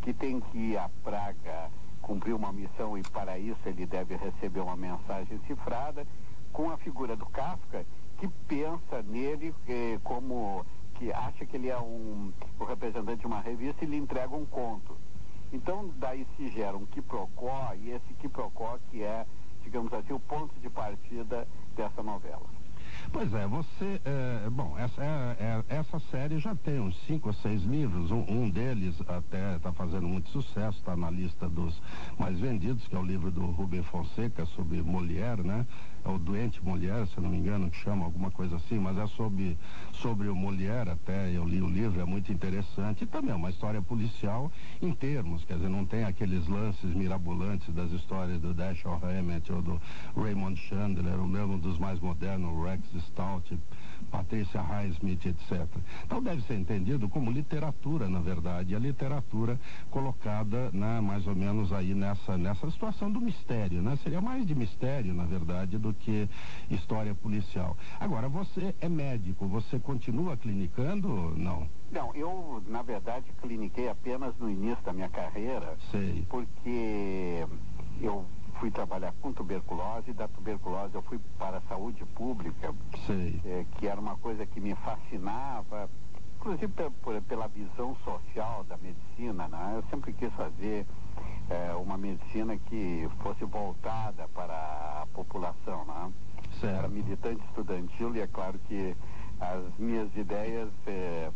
[0.02, 1.70] que tem que ir à Praga
[2.02, 6.06] cumprir uma missão e para isso ele deve receber uma mensagem cifrada
[6.52, 7.86] com a figura do Kafka
[8.18, 13.40] que pensa nele eh, como que acha que ele é um, o representante de uma
[13.40, 14.96] revista e lhe entrega um conto.
[15.52, 19.24] Então, daí se gera um quiprocó, e esse quiprocó que é,
[19.62, 22.46] digamos assim, o ponto de partida dessa novela.
[23.12, 24.00] Pois é, você.
[24.04, 28.10] É, bom, essa, é, é, essa série já tem uns cinco ou seis livros.
[28.10, 31.80] Um, um deles até está fazendo muito sucesso, está na lista dos
[32.18, 35.66] mais vendidos, que é o livro do Rubem Fonseca sobre Molière, né?
[36.04, 39.06] É o Doente Mulher, se não me engano, que chama alguma coisa assim, mas é
[39.06, 39.56] sobre,
[39.92, 43.48] sobre o Molière até, eu li o livro, é muito interessante, e também é uma
[43.50, 44.52] história policial
[44.82, 49.62] em termos, quer dizer, não tem aqueles lances mirabolantes das histórias do Dashiell Hammett ou
[49.62, 49.80] do
[50.14, 53.58] Raymond Chandler, ou mesmo dos mais modernos, Rex Stout,
[54.10, 55.66] Patrícia Highsmith, etc.
[56.04, 59.58] Então deve ser entendido como literatura, na verdade, a literatura
[59.90, 63.96] colocada né, mais ou menos aí nessa, nessa situação do mistério, né?
[64.02, 66.28] Seria mais de mistério, na verdade, do que
[66.70, 67.76] história policial.
[67.98, 71.34] Agora, você é médico, você continua clinicando?
[71.36, 71.66] Não.
[71.90, 76.24] Não, eu, na verdade, cliniquei apenas no início da minha carreira, Sei.
[76.28, 77.46] porque
[78.00, 78.24] eu
[78.54, 82.74] fui trabalhar com tuberculose, e da tuberculose eu fui para a saúde pública,
[83.44, 85.88] eh, que era uma coisa que me fascinava,
[86.36, 89.72] inclusive pe- por- pela visão social da medicina, né?
[89.76, 90.86] Eu sempre quis fazer
[91.50, 94.54] eh, uma medicina que fosse voltada para
[95.02, 96.12] a população, né?
[96.62, 96.90] Era Certo.
[96.90, 98.96] militante estudantil e é claro que
[99.40, 101.30] as minhas ideias eh,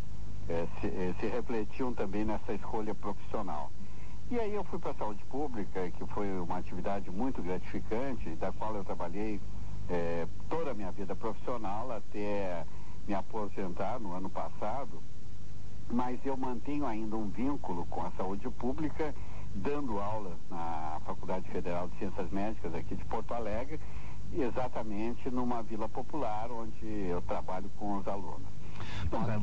[0.81, 3.71] se, se refletiam também nessa escolha profissional.
[4.31, 8.53] E aí eu fui para a saúde pública, que foi uma atividade muito gratificante, da
[8.53, 9.41] qual eu trabalhei
[9.89, 12.63] eh, toda a minha vida profissional até
[13.07, 15.03] me aposentar no ano passado.
[15.91, 19.15] Mas eu mantenho ainda um vínculo com a saúde pública,
[19.55, 23.81] dando aulas na Faculdade Federal de Ciências Médicas aqui de Porto Alegre,
[24.31, 28.58] exatamente numa vila popular onde eu trabalho com os alunos.
[29.11, 29.37] Pois é,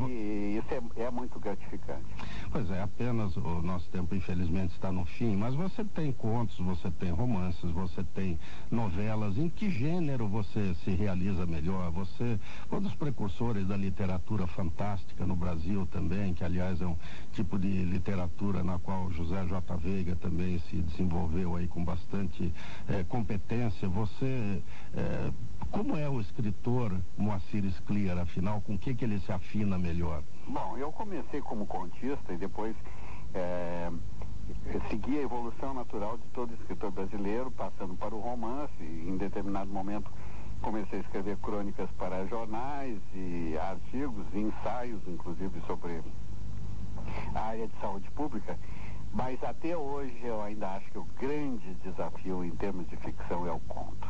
[0.57, 0.67] isso
[0.97, 2.05] é, é muito gratificante.
[2.51, 6.89] Pois é, apenas o nosso tempo, infelizmente, está no fim, mas você tem contos, você
[6.91, 8.39] tem romances, você tem
[8.71, 9.37] novelas.
[9.37, 11.91] Em que gênero você se realiza melhor?
[11.91, 12.39] Você,
[12.71, 16.97] um dos precursores da literatura fantástica no Brasil também, que, aliás, é um
[17.33, 19.75] tipo de literatura na qual José J.
[19.77, 22.53] Veiga também se desenvolveu aí com bastante
[22.87, 23.87] eh, competência.
[23.89, 24.61] Você.
[24.93, 25.31] eh,
[25.71, 30.23] como é o escritor Moacir Scliar, afinal, com o que, que ele se afina melhor?
[30.47, 32.75] Bom, eu comecei como contista e depois
[34.67, 38.73] eu segui a evolução natural de todo escritor brasileiro, passando para o romance.
[38.79, 40.11] E, em determinado momento
[40.61, 46.01] comecei a escrever crônicas para jornais e artigos, e ensaios, inclusive sobre
[47.35, 48.57] a área de saúde pública.
[49.13, 53.51] Mas até hoje eu ainda acho que o grande desafio em termos de ficção é
[53.51, 54.07] o conto.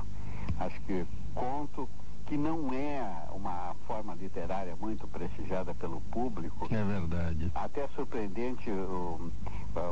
[0.60, 1.90] Acho que conto,
[2.26, 7.52] que não é uma forma literária muito prestigiada pelo público, É verdade.
[7.54, 9.32] até surpreendente o,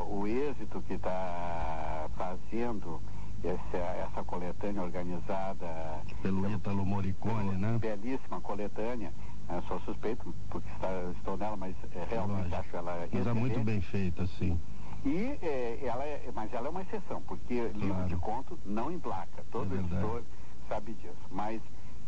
[0.10, 3.00] o êxito que está fazendo
[3.44, 7.78] essa, essa coletânea organizada Pelo Ítalo Morricone, né?
[7.80, 9.14] belíssima coletânea.
[9.50, 12.56] Eu sou suspeito porque está, estou nela, mas eh, realmente Lógico.
[12.62, 14.58] acho ela Mas é muito bem feita, sim.
[15.06, 18.08] E eh, ela é, mas ela é uma exceção, porque livro Claro.
[18.08, 19.44] de conto não emplaca.
[19.52, 20.24] Todo É editor
[20.70, 21.14] sabe disso.
[21.30, 21.62] Mas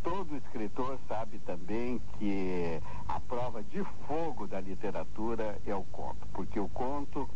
[0.05, 6.27] todo escritor sabe também que a prova de fogo da literatura é o conto.
[6.31, 7.27] Porque o conto,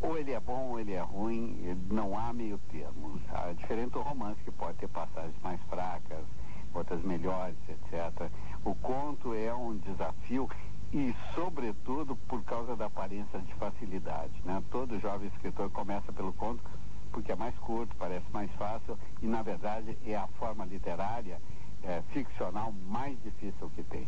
[0.00, 3.20] ou ele é bom ou ele é ruim, não há meio termo.
[3.30, 6.24] Ah, Diferente do romance, que pode ter passagens mais fracas,
[6.72, 8.30] outras melhores, etc.
[8.64, 10.48] O conto é um desafio
[10.94, 14.32] e, sobretudo, por causa da aparência de facilidade.
[14.46, 14.62] Né?
[14.70, 16.62] Todo jovem escritor começa pelo conto
[17.12, 21.38] porque é mais curto, parece mais fácil e, na verdade, é a forma literária,
[21.86, 24.06] é, ficcional mais difícil que tem.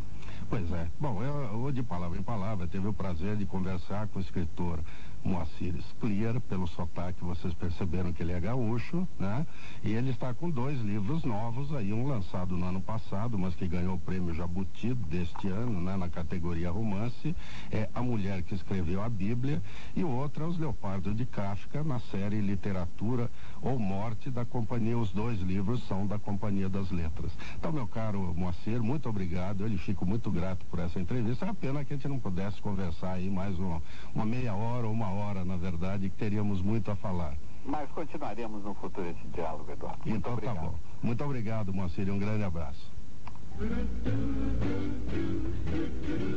[0.49, 0.89] Pois é.
[0.99, 4.81] Bom, eu, eu de palavra em palavra tive o prazer de conversar com o escritor
[5.27, 9.45] Moacir Scliar, pelo sotaque vocês perceberam que ele é gaúcho, né?
[9.83, 13.67] E ele está com dois livros novos aí, um lançado no ano passado, mas que
[13.67, 15.97] ganhou o prêmio Jabuti deste ano, né?
[15.97, 17.35] Na categoria romance,
[17.73, 19.61] é A Mulher que Escreveu a Bíblia,
[19.97, 24.97] e o outro é Os Leopardos de Kafka, na série Literatura ou Morte da companhia.
[24.97, 27.33] Os dois livros são da Companhia das Letras.
[27.59, 29.63] Então, meu caro Moacir, muito obrigado.
[29.63, 31.45] Eu lhe fico muito grato por essa entrevista.
[31.45, 33.83] É uma pena que a gente não pudesse conversar aí mais uma,
[34.15, 37.35] uma meia hora ou uma hora, na verdade, que teríamos muito a falar.
[37.65, 39.99] Mas continuaremos no futuro esse diálogo, Eduardo.
[40.05, 40.55] Muito então obrigado.
[40.57, 40.75] tá bom.
[41.03, 42.95] Muito obrigado, Moacir, um grande abraço.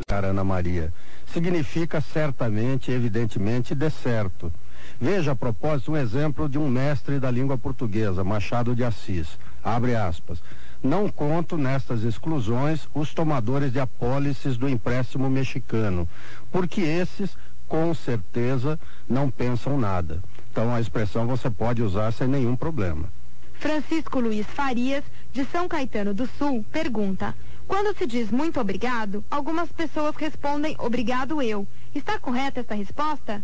[0.07, 0.93] Cara Ana Maria,
[1.27, 4.51] significa certamente, evidentemente, de certo.
[4.99, 9.37] Veja a propósito um exemplo de um mestre da língua portuguesa, Machado de Assis.
[9.63, 10.41] Abre aspas.
[10.81, 16.07] Não conto nestas exclusões os tomadores de apólices do empréstimo mexicano,
[16.53, 17.37] porque esses,
[17.69, 20.21] com certeza, não pensam nada.
[20.51, 23.07] Então a expressão você pode usar sem nenhum problema.
[23.53, 27.35] Francisco Luiz Farias, de São Caetano do Sul, pergunta:
[27.67, 31.67] Quando se diz muito obrigado, algumas pessoas respondem obrigado eu.
[31.93, 33.43] Está correta esta resposta?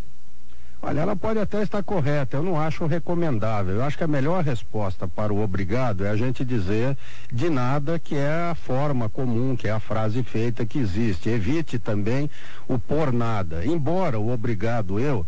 [0.88, 3.78] Olha, ela pode até estar correta, eu não acho recomendável.
[3.78, 6.96] Eu acho que a melhor resposta para o obrigado é a gente dizer
[7.34, 11.28] de nada, que é a forma comum, que é a frase feita que existe.
[11.28, 12.30] Evite também
[12.68, 13.66] o por nada.
[13.66, 15.26] Embora o obrigado eu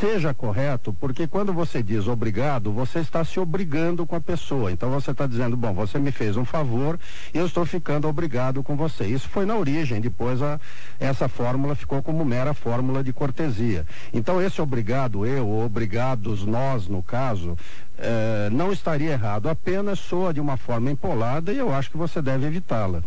[0.00, 4.70] seja correto, porque quando você diz obrigado, você está se obrigando com a pessoa.
[4.70, 6.98] Então você está dizendo, bom, você me fez um favor
[7.32, 9.06] eu estou ficando obrigado com você.
[9.06, 10.60] Isso foi na origem, depois a,
[10.98, 13.86] essa fórmula ficou como mera fórmula de cortesia.
[14.12, 17.56] Então esse obrigado eu, obrigados nós, no caso,
[17.98, 22.22] eh, não estaria errado, apenas soa de uma forma empolada e eu acho que você
[22.22, 23.02] deve evitá-la.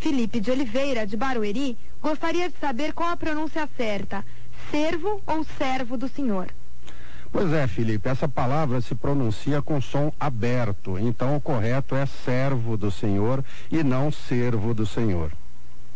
[0.00, 4.24] Felipe de Oliveira, de Barueri, gostaria de saber qual a pronúncia certa
[4.70, 6.48] servo ou servo do Senhor?
[7.30, 12.76] Pois é, Felipe, essa palavra se pronuncia com som aberto, então o correto é servo
[12.76, 15.30] do Senhor e não servo do Senhor.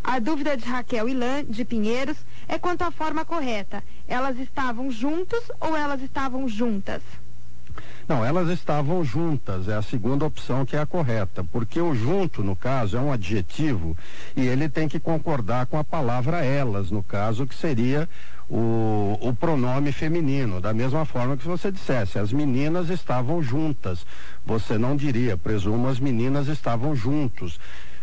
[0.04, 3.82] A dúvida de Raquel Ilan, de Pinheiros, é quanto à forma correta.
[4.06, 7.00] Elas estavam juntos ou elas estavam juntas?
[8.06, 12.42] Não, elas estavam juntas, é a segunda opção que é a correta, porque o junto,
[12.42, 13.96] no caso, é um adjetivo
[14.36, 18.08] e ele tem que concordar com a palavra elas, no caso, que seria
[18.52, 24.04] o, o pronome feminino, da mesma forma que você dissesse as meninas estavam juntas,
[24.44, 27.58] você não diria, presumo as meninas estavam juntos.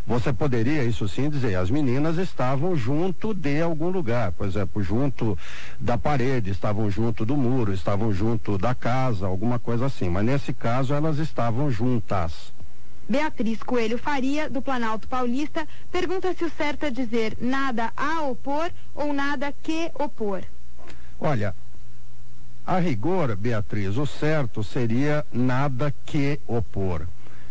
[0.07, 5.37] Você poderia, isso sim, dizer, as meninas estavam junto de algum lugar, por exemplo, junto
[5.79, 10.09] da parede, estavam junto do muro, estavam junto da casa, alguma coisa assim.
[10.09, 12.51] Mas nesse caso elas estavam juntas.
[13.09, 18.71] Beatriz Coelho Faria, do Planalto Paulista, pergunta se o certo é dizer nada a opor
[18.93, 20.43] ou nada que opor.
[21.19, 21.55] Olha,
[22.67, 27.07] a rigor, Beatriz, o certo seria nada que opor.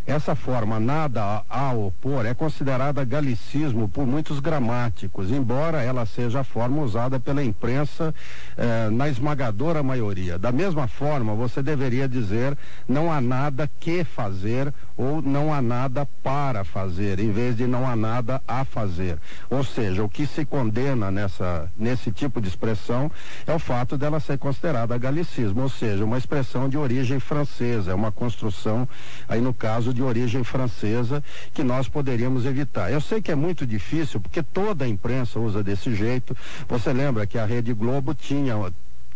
[0.09, 6.45] Essa forma nada a, opor é considerada galicismo por muitos gramáticos, embora ela seja a
[6.45, 8.15] forma usada pela imprensa
[8.57, 10.39] eh, na esmagadora maioria.
[10.39, 12.57] Da mesma forma, você deveria dizer
[12.89, 17.87] não há nada que fazer ou não há nada para fazer, em vez de não
[17.87, 19.19] há nada a fazer.
[19.51, 23.13] Ou seja, o que se condena nessa, nesse tipo de expressão
[23.47, 27.95] é o fato dela ser considerada galicismo, ou seja, uma expressão de origem francesa, é
[27.95, 28.89] uma construção,
[29.29, 31.23] aí no caso, de origem francesa,
[31.53, 32.93] que nós poderíamos evitar.
[32.93, 36.37] Eu sei que é muito difícil, porque toda a imprensa usa desse jeito.
[36.69, 38.55] Você lembra que a Rede Globo tinha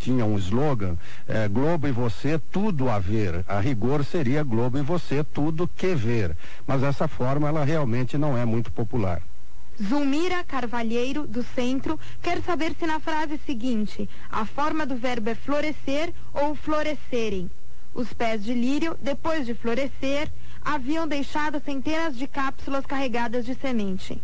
[0.00, 0.96] tinha um slogan,
[1.28, 3.44] é, Globo e você, tudo a ver.
[3.46, 6.36] A rigor seria Globo e você, tudo que ver.
[6.66, 9.22] Mas essa forma, ela realmente não é muito popular.
[9.80, 15.36] Zulmira Carvalheiro, do Centro, quer saber se na frase seguinte a forma do verbo é
[15.36, 17.48] florescer ou florescerem.
[17.94, 20.30] Os pés de lírio, depois de florescer,
[20.64, 24.20] haviam deixado centenas de cápsulas carregadas de semente.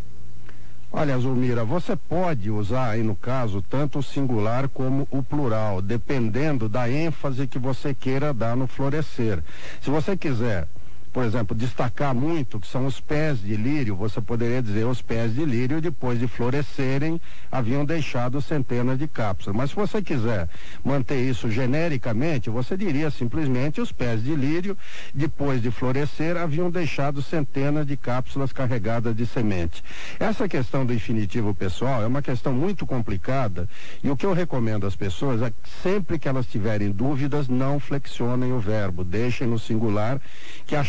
[0.91, 6.67] Olha, Zulmira, você pode usar aí no caso tanto o singular como o plural, dependendo
[6.67, 9.43] da ênfase que você queira dar no florescer.
[9.83, 10.67] Se você quiser
[11.13, 15.35] por exemplo, destacar muito, que são os pés de lírio, você poderia dizer os pés
[15.35, 19.57] de lírio, depois de florescerem, haviam deixado centenas de cápsulas.
[19.57, 20.49] Mas se você quiser
[20.85, 24.77] manter isso genericamente, você diria simplesmente os pés de lírio,
[25.15, 29.83] depois de florescer, haviam deixado centenas de cápsulas carregadas de semente.
[30.19, 33.69] Essa questão do infinitivo pessoal é uma questão muito complicada
[34.03, 37.81] e o que eu recomendo às pessoas é que sempre que elas tiverem dúvidas, não
[37.81, 40.21] flexionem o verbo, deixem no singular,
[40.67, 40.85] que a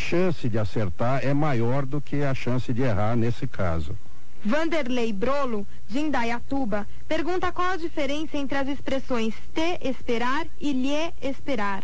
[0.50, 3.96] de acertar é maior do que a chance de errar nesse caso.
[4.44, 11.14] Vanderlei Brolo, de Indaiatuba, pergunta qual a diferença entre as expressões te esperar e lhe
[11.22, 11.84] esperar.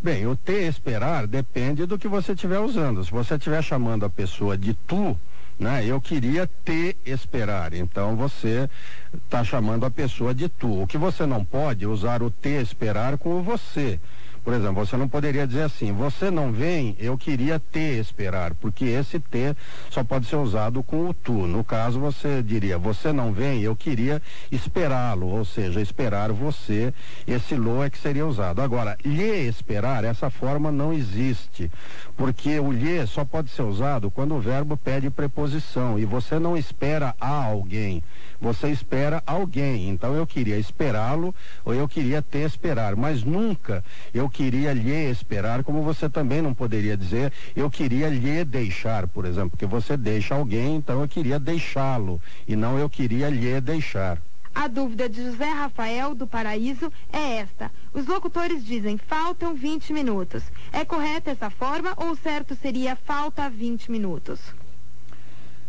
[0.00, 3.04] Bem, o te esperar depende do que você estiver usando.
[3.04, 5.16] Se você estiver chamando a pessoa de tu,
[5.58, 5.84] né?
[5.86, 7.72] Eu queria te esperar.
[7.72, 8.68] Então você
[9.14, 10.82] está chamando a pessoa de tu.
[10.82, 14.00] O que você não pode é usar o te esperar com o você.
[14.44, 18.84] Por exemplo, você não poderia dizer assim, você não vem, eu queria te esperar, porque
[18.86, 19.56] esse te
[19.88, 21.46] só pode ser usado com o tu.
[21.46, 24.20] No caso, você diria, você não vem, eu queria
[24.50, 26.92] esperá-lo, ou seja, esperar você,
[27.26, 28.60] esse lo é que seria usado.
[28.60, 31.70] Agora, lhe esperar, essa forma não existe,
[32.16, 36.56] porque o lhe só pode ser usado quando o verbo pede preposição, e você não
[36.56, 38.02] espera a alguém
[38.42, 39.88] você espera alguém.
[39.88, 41.32] Então eu queria esperá-lo
[41.64, 46.54] ou eu queria te esperar, mas nunca eu queria lhe esperar, como você também não
[46.54, 51.38] poderia dizer eu queria lhe deixar, por exemplo, porque você deixa alguém, então eu queria
[51.38, 54.18] deixá-lo e não eu queria lhe deixar.
[54.54, 57.70] A dúvida de José Rafael do Paraíso é esta.
[57.92, 60.42] Os locutores dizem faltam 20 minutos.
[60.70, 64.40] É correta essa forma ou certo seria falta 20 minutos?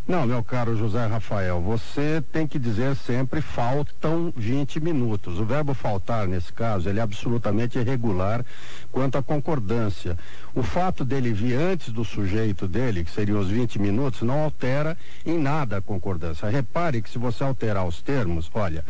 [0.06, 5.40] Não, meu caro José Rafael, você tem que dizer sempre faltam 20 minutos.
[5.40, 8.44] O verbo faltar, nesse caso, ele é absolutamente irregular
[8.92, 10.18] quanto à concordância.
[10.54, 14.98] O fato dele vir antes do sujeito dele, que seriam os 20 minutos, não altera
[15.26, 16.50] em nada a concordância.
[16.50, 18.84] Repare que se você alterar os termos, olha,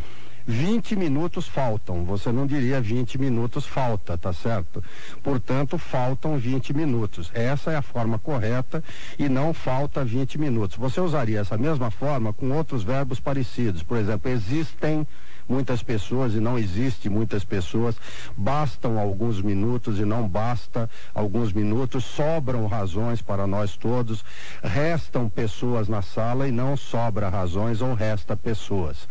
[0.45, 2.03] 20 minutos faltam.
[2.05, 4.83] Você não diria 20 minutos falta, tá certo?
[5.21, 7.31] Portanto, faltam 20 minutos.
[7.33, 8.83] Essa é a forma correta
[9.17, 10.77] e não falta 20 minutos.
[10.77, 13.83] Você usaria essa mesma forma com outros verbos parecidos.
[13.83, 15.07] Por exemplo, existem
[15.47, 17.95] muitas pessoas e não existe muitas pessoas,
[18.35, 24.23] bastam alguns minutos e não basta alguns minutos, sobram razões para nós todos,
[24.63, 29.07] restam pessoas na sala e não sobra razões ou resta pessoas.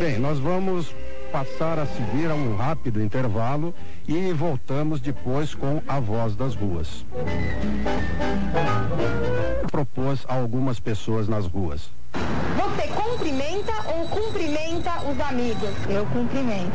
[0.00, 0.94] Bem, nós vamos
[1.32, 3.74] passar a seguir a um rápido intervalo
[4.06, 7.04] e voltamos depois com a voz das ruas.
[9.70, 11.90] Propôs a algumas pessoas nas ruas.
[12.12, 15.70] Você cumprimenta ou cumprimenta os amigos?
[15.88, 16.70] Eu cumprimento.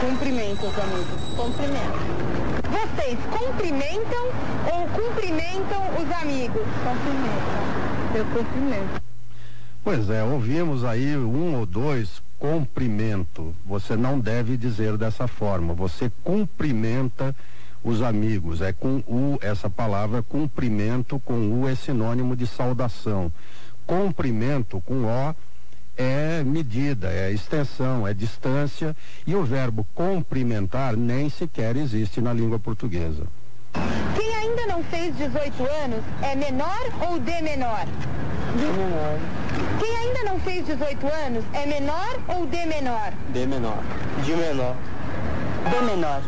[0.00, 1.20] Cumprimenta os amigos.
[1.36, 2.45] Cumprimento.
[2.76, 4.26] Vocês cumprimentam
[4.70, 6.62] ou cumprimentam os amigos?
[6.84, 8.14] Cumprimento.
[8.14, 9.02] Eu cumprimento.
[9.82, 13.54] Pois é, ouvimos aí um ou dois cumprimento.
[13.64, 15.72] Você não deve dizer dessa forma.
[15.72, 17.34] Você cumprimenta
[17.82, 18.60] os amigos.
[18.60, 23.32] É com U essa palavra, cumprimento com U é sinônimo de saudação.
[23.86, 25.34] Cumprimento com O
[25.96, 28.94] é medida, é extensão, é distância
[29.26, 33.26] e o verbo cumprimentar nem sequer existe na língua portuguesa.
[34.16, 37.86] Quem ainda não fez 18 anos é menor ou de menor?
[38.56, 39.18] De menor.
[39.78, 43.12] Quem ainda não fez 18 anos é menor ou de menor?
[43.32, 43.82] De menor.
[44.24, 44.76] De menor.
[45.70, 46.22] De menor.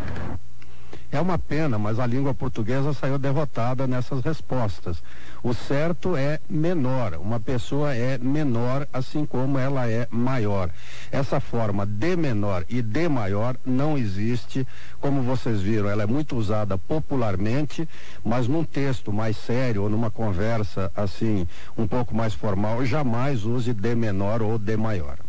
[1.10, 5.02] É uma pena, mas a língua portuguesa saiu derrotada nessas respostas.
[5.42, 7.14] O certo é menor.
[7.14, 10.68] Uma pessoa é menor, assim como ela é maior.
[11.10, 14.66] Essa forma de menor e de maior não existe.
[15.00, 17.88] Como vocês viram, ela é muito usada popularmente,
[18.22, 23.72] mas num texto mais sério ou numa conversa assim, um pouco mais formal, jamais use
[23.72, 25.27] de menor ou de maior.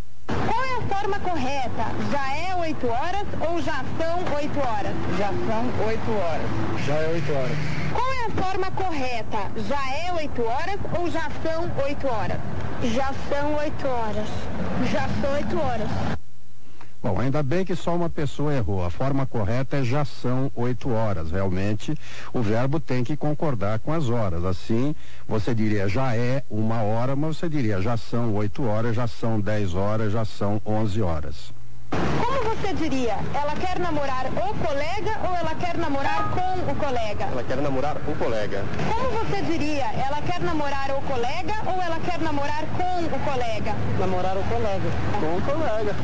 [0.90, 1.86] Qual é a forma correta?
[2.12, 4.94] Já é 8 horas ou já são 8 horas?
[5.20, 6.86] Já são oito horas.
[6.86, 7.58] Já é 8 horas.
[7.94, 9.38] Qual é a forma correta?
[9.68, 12.38] Já é 8 horas ou já são 8 horas?
[12.94, 14.28] Já são oito horas.
[14.92, 16.19] Já são 8 horas.
[17.02, 18.84] Bom, ainda bem que só uma pessoa errou.
[18.84, 21.32] A forma correta é já são oito horas.
[21.32, 21.96] Realmente,
[22.34, 24.44] o verbo tem que concordar com as horas.
[24.44, 24.94] Assim,
[25.26, 29.40] você diria já é uma hora, mas você diria já são oito horas, já são
[29.40, 31.54] dez horas, já são onze horas.
[31.90, 33.18] Como você diria?
[33.34, 37.26] Ela quer namorar o colega ou ela quer namorar com o colega?
[37.32, 38.64] Ela quer namorar um colega.
[38.94, 39.86] Como você diria?
[39.86, 43.74] Ela quer namorar o colega ou ela quer namorar com o colega?
[43.98, 44.90] Namorar um colega.
[45.20, 45.96] Com um colega.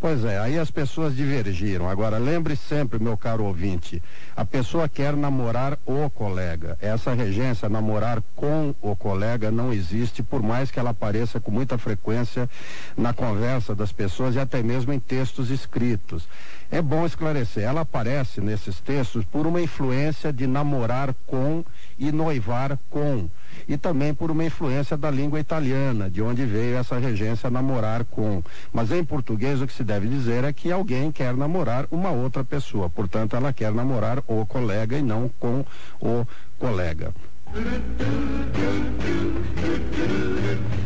[0.00, 1.88] Pois é, aí as pessoas divergiram.
[1.88, 4.00] Agora, lembre sempre, meu caro ouvinte,
[4.36, 6.78] a pessoa quer namorar o colega.
[6.80, 11.76] Essa regência, namorar com o colega, não existe, por mais que ela apareça com muita
[11.76, 12.48] frequência
[12.96, 16.28] na conversa das pessoas e até mesmo em textos escritos.
[16.70, 21.64] É bom esclarecer, ela aparece nesses textos por uma influência de namorar com
[21.98, 23.28] e noivar com
[23.66, 28.42] e também por uma influência da língua italiana, de onde veio essa regência namorar com.
[28.72, 32.44] Mas em português o que se deve dizer é que alguém quer namorar uma outra
[32.44, 35.64] pessoa, portanto ela quer namorar o colega e não com
[36.00, 36.26] o
[36.58, 37.12] colega.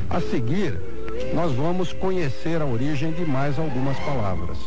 [0.09, 0.79] A seguir,
[1.35, 4.59] nós vamos conhecer a origem de mais algumas palavras.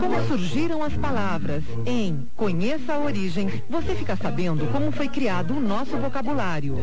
[0.00, 5.60] Como surgiram as palavras em Conheça a Origem, você fica sabendo como foi criado o
[5.60, 6.76] nosso vocabulário.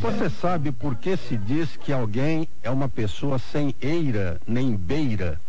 [0.00, 5.40] Você sabe por que se diz que alguém é uma pessoa sem eira nem beira?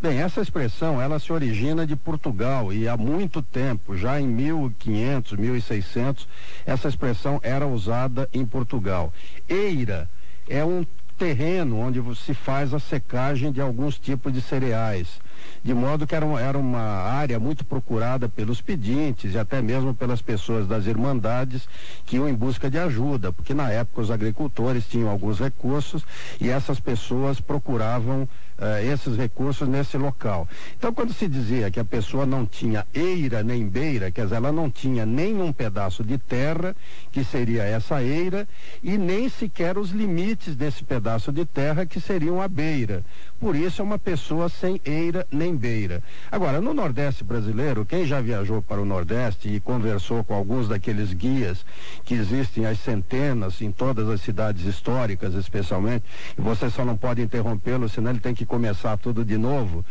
[0.00, 5.38] Bem, essa expressão ela se origina de Portugal e há muito tempo, já em 1500,
[5.38, 6.28] 1600,
[6.66, 9.12] essa expressão era usada em Portugal.
[9.48, 10.10] Eira
[10.48, 10.84] é um
[11.16, 15.20] terreno onde se faz a secagem de alguns tipos de cereais.
[15.62, 19.94] De modo que era, uma- era uma área muito procurada pelos pedintes e até mesmo
[19.94, 21.68] pelas pessoas das irmandades
[22.04, 26.04] que iam em busca de ajuda, porque na época os agricultores tinham alguns recursos
[26.40, 28.28] e essas pessoas procuravam
[28.58, 30.46] eh, esses recursos nesse local.
[30.78, 34.52] Então, quando se dizia que a pessoa não tinha eira nem beira, quer dizer, ela
[34.52, 36.76] não tinha nenhum pedaço de terra,
[37.10, 38.46] que seria essa eira,
[38.82, 43.02] e nem sequer os limites desse pedaço de terra, que seriam a beira.
[43.40, 46.02] Por isso é uma pessoa sem eira nem beira.
[46.30, 51.12] Agora, no Nordeste brasileiro, quem já viajou para o Nordeste e conversou com alguns daqueles
[51.12, 51.64] guias
[52.04, 56.04] que existem às centenas em todas as cidades históricas, especialmente,
[56.36, 59.84] e você só não pode interrompê-lo, senão ele tem que começar tudo de novo.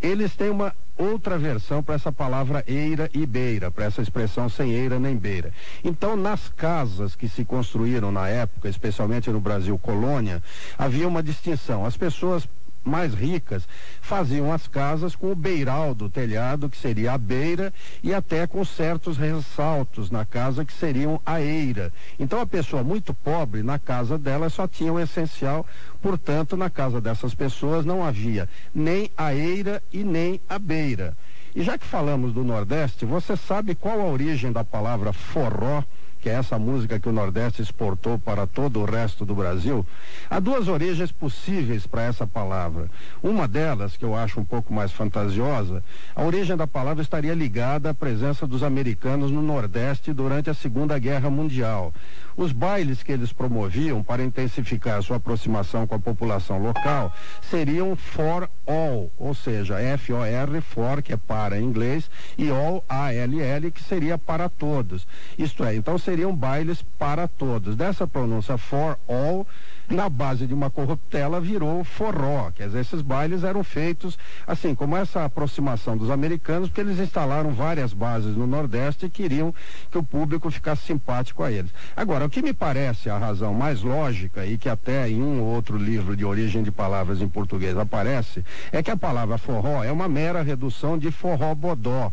[0.00, 4.72] Eles têm uma outra versão para essa palavra eira e beira, para essa expressão sem
[4.72, 5.52] eira nem beira.
[5.82, 10.42] Então, nas casas que se construíram na época, especialmente no Brasil colônia,
[10.76, 11.84] havia uma distinção.
[11.84, 12.48] As pessoas
[12.88, 13.68] mais ricas
[14.00, 17.72] faziam as casas com o beiral do telhado, que seria a beira,
[18.02, 21.92] e até com certos ressaltos na casa, que seriam a eira.
[22.18, 25.66] Então, a pessoa muito pobre, na casa dela, só tinha o essencial,
[26.00, 31.16] portanto, na casa dessas pessoas não havia nem a eira e nem a beira.
[31.54, 35.82] E já que falamos do Nordeste, você sabe qual a origem da palavra forró?
[36.28, 39.86] Que é essa música que o Nordeste exportou para todo o resto do Brasil,
[40.28, 42.90] há duas origens possíveis para essa palavra.
[43.22, 45.82] Uma delas, que eu acho um pouco mais fantasiosa,
[46.14, 50.98] a origem da palavra estaria ligada à presença dos americanos no Nordeste durante a Segunda
[50.98, 51.94] Guerra Mundial.
[52.38, 57.12] Os bailes que eles promoviam para intensificar sua aproximação com a população local
[57.42, 62.08] seriam for all, ou seja, F-O-R, for, que é para em inglês,
[62.38, 65.04] e all, A-L-L, que seria para todos.
[65.36, 67.74] Isto é, então seriam bailes para todos.
[67.74, 69.44] Dessa pronúncia for all,
[69.90, 72.50] na base de uma corruptela virou forró.
[72.50, 77.52] Quer dizer, esses bailes eram feitos, assim, como essa aproximação dos americanos, porque eles instalaram
[77.52, 79.54] várias bases no Nordeste e queriam
[79.90, 81.70] que o público ficasse simpático a eles.
[81.96, 85.54] Agora, o que me parece a razão mais lógica e que até em um ou
[85.54, 89.90] outro livro de origem de palavras em português aparece, é que a palavra forró é
[89.90, 92.12] uma mera redução de forró bodó.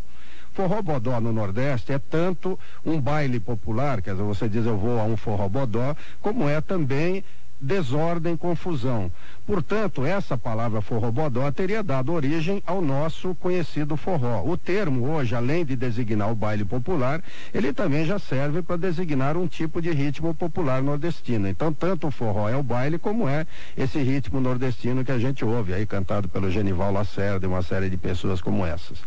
[0.53, 5.01] Forró bodó no Nordeste é tanto um baile popular, quer dizer, você diz eu vou
[5.01, 7.25] a um forró bodó, como é também
[7.59, 9.11] desordem, confusão.
[9.45, 14.43] Portanto, essa palavra forrobodó teria dado origem ao nosso conhecido forró.
[14.43, 17.21] O termo hoje, além de designar o baile popular,
[17.53, 21.47] ele também já serve para designar um tipo de ritmo popular nordestino.
[21.47, 23.45] Então, tanto o forró é o baile como é
[23.77, 27.89] esse ritmo nordestino que a gente ouve aí cantado pelo Genival Lacerda e uma série
[27.89, 28.97] de pessoas como essas.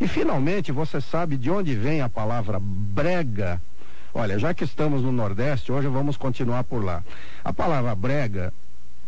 [0.00, 3.60] E finalmente, você sabe de onde vem a palavra brega?
[4.18, 7.04] Olha, já que estamos no Nordeste, hoje vamos continuar por lá.
[7.44, 8.52] A palavra brega,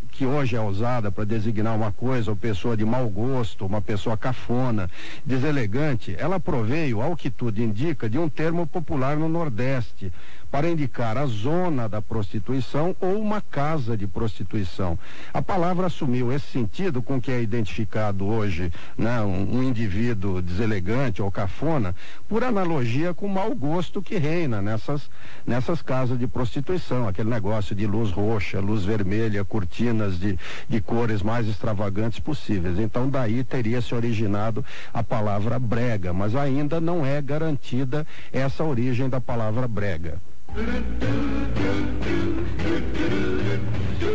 [0.09, 4.15] que hoje é usada para designar uma coisa ou pessoa de mau gosto, uma pessoa
[4.15, 4.89] cafona,
[5.25, 10.13] deselegante, ela proveio, ao que tudo indica, de um termo popular no Nordeste,
[10.51, 14.99] para indicar a zona da prostituição ou uma casa de prostituição.
[15.33, 21.21] A palavra assumiu esse sentido com que é identificado hoje né, um, um indivíduo deselegante
[21.21, 21.95] ou cafona,
[22.27, 25.09] por analogia com o mau gosto que reina nessas,
[25.47, 30.37] nessas casas de prostituição, aquele negócio de luz roxa, luz vermelha, cortinas de,
[30.67, 32.77] de cores mais extravagantes possíveis.
[32.77, 39.07] Então daí teria se originado a palavra brega, mas ainda não é garantida essa origem
[39.07, 40.19] da palavra brega.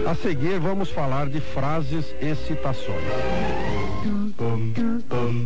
[0.06, 3.02] A seguir, vamos falar de frases e citações.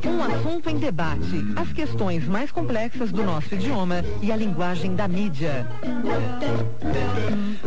[0.04, 1.44] Um assunto em debate.
[1.56, 5.66] As questões mais complexas do nosso idioma e a linguagem da mídia.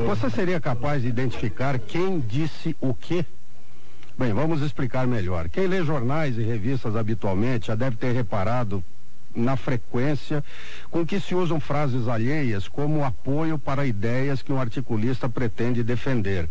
[0.05, 3.25] Você seria capaz de identificar quem disse o quê?
[4.17, 5.49] Bem, vamos explicar melhor.
[5.49, 8.83] Quem lê jornais e revistas habitualmente já deve ter reparado
[9.35, 10.43] na frequência
[10.89, 16.47] com que se usam frases alheias como apoio para ideias que um articulista pretende defender.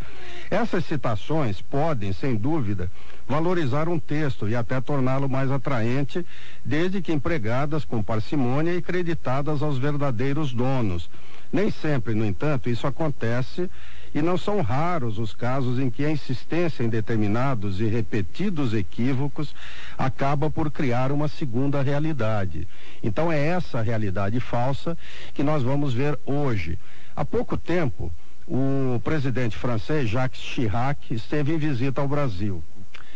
[0.51, 2.91] Essas citações podem, sem dúvida,
[3.29, 6.25] valorizar um texto e até torná-lo mais atraente,
[6.65, 11.09] desde que empregadas com parcimônia e creditadas aos verdadeiros donos.
[11.53, 13.71] Nem sempre, no entanto, isso acontece
[14.15, 19.55] e não são raros os casos em que a insistência em determinados e repetidos equívocos
[19.97, 22.69] acaba por criar uma segunda realidade.
[23.03, 24.97] Então é essa realidade falsa
[25.33, 26.79] que nós vamos ver hoje.
[27.17, 28.13] Há pouco tempo,
[28.47, 32.63] o presidente francês Jacques Chirac esteve em visita ao Brasil.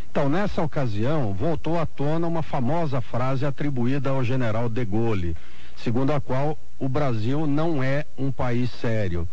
[0.09, 5.37] Então, nessa ocasião, voltou à tona uma famosa frase atribuída ao general de Gaulle,
[5.75, 9.27] segundo a qual o Brasil não é um país sério.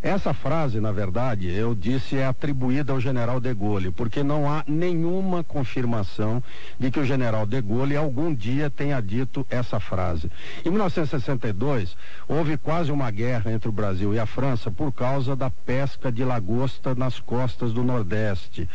[0.00, 4.62] Essa frase, na verdade, eu disse é atribuída ao general de Gaulle, porque não há
[4.66, 6.42] nenhuma confirmação
[6.78, 10.30] de que o general de Gaulle algum dia tenha dito essa frase.
[10.64, 11.96] Em 1962,
[12.28, 16.24] houve quase uma guerra entre o Brasil e a França por causa da pesca de
[16.24, 18.68] lagosta nas costas do Nordeste.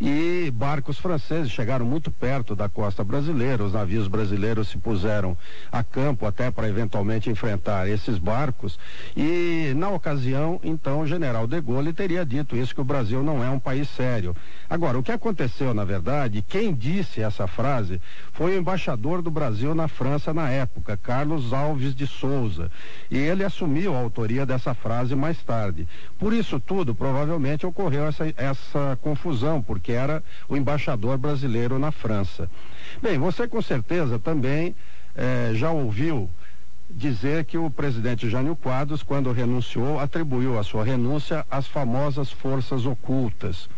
[0.00, 5.36] E barcos franceses chegaram muito perto da costa brasileira, os navios brasileiros se puseram
[5.70, 8.78] a campo até para eventualmente enfrentar esses barcos.
[9.14, 13.42] E, na ocasião, então o general de Gaulle teria dito isso, que o Brasil não
[13.42, 14.34] é um país sério.
[14.68, 18.00] Agora, o que aconteceu, na verdade, quem disse essa frase
[18.32, 22.70] foi o embaixador do Brasil na França na época, Carlos Alves de Souza.
[23.10, 25.86] E ele assumiu a autoria dessa frase mais tarde.
[26.18, 32.48] Por isso tudo, provavelmente ocorreu essa, essa confusão, porque era o embaixador brasileiro na França.
[33.02, 34.74] Bem, você com certeza também
[35.14, 36.30] eh, já ouviu
[36.92, 42.84] dizer que o presidente Jânio Quadros, quando renunciou, atribuiu a sua renúncia às famosas forças
[42.84, 43.68] ocultas.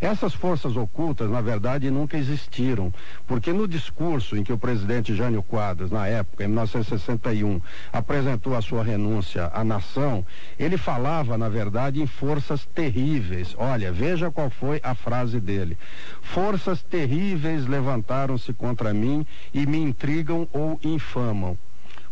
[0.00, 2.92] Essas forças ocultas, na verdade, nunca existiram,
[3.26, 7.60] porque no discurso em que o presidente Jânio Quadros, na época, em 1961,
[7.92, 10.24] apresentou a sua renúncia à nação,
[10.58, 13.54] ele falava, na verdade, em forças terríveis.
[13.58, 15.76] Olha, veja qual foi a frase dele.
[16.22, 21.56] Forças terríveis levantaram-se contra mim e me intrigam ou infamam.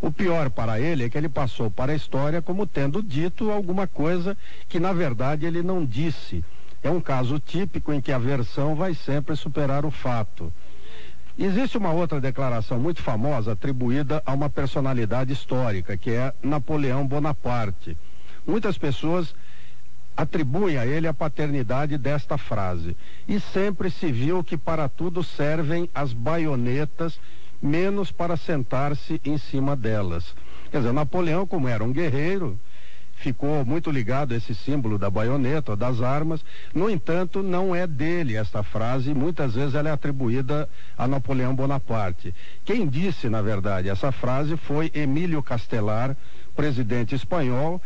[0.01, 3.85] O pior para ele é que ele passou para a história como tendo dito alguma
[3.85, 4.37] coisa
[4.67, 6.43] que na verdade ele não disse.
[6.81, 10.51] É um caso típico em que a versão vai sempre superar o fato.
[11.37, 17.97] Existe uma outra declaração muito famosa atribuída a uma personalidade histórica, que é Napoleão Bonaparte.
[18.45, 19.33] Muitas pessoas
[20.15, 22.95] atribuem a ele a paternidade desta frase.
[23.27, 27.17] E sempre se viu que para tudo servem as baionetas
[27.61, 30.35] menos para sentar-se em cima delas.
[30.71, 32.59] Quer dizer, Napoleão, como era um guerreiro,
[33.19, 36.43] ficou muito ligado a esse símbolo da baioneta, das armas.
[36.73, 42.33] No entanto, não é dele esta frase, muitas vezes ela é atribuída a Napoleão Bonaparte.
[42.63, 46.15] Quem disse, na verdade, essa frase foi Emílio Castelar,
[46.55, 47.81] presidente espanhol,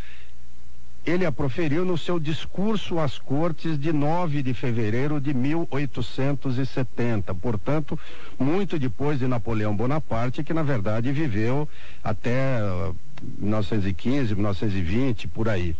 [1.06, 8.00] ele a proferiu no seu discurso às cortes de 9 de fevereiro de 1870, portanto,
[8.40, 11.68] muito depois de Napoleão Bonaparte, que na verdade viveu
[12.02, 12.60] até
[13.38, 15.76] 1915, uh, 1920, por aí.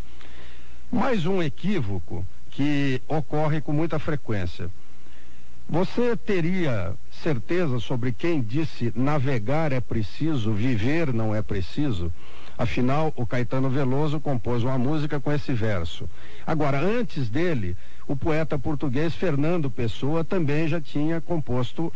[0.92, 4.70] Mais um equívoco que ocorre com muita frequência.
[5.70, 12.12] Você teria certeza sobre quem disse navegar é preciso, viver não é preciso?
[12.58, 16.10] Afinal, o Caetano Veloso compôs uma música com esse verso.
[16.46, 17.76] Agora, antes dele,
[18.08, 21.92] o poeta português Fernando Pessoa também já tinha composto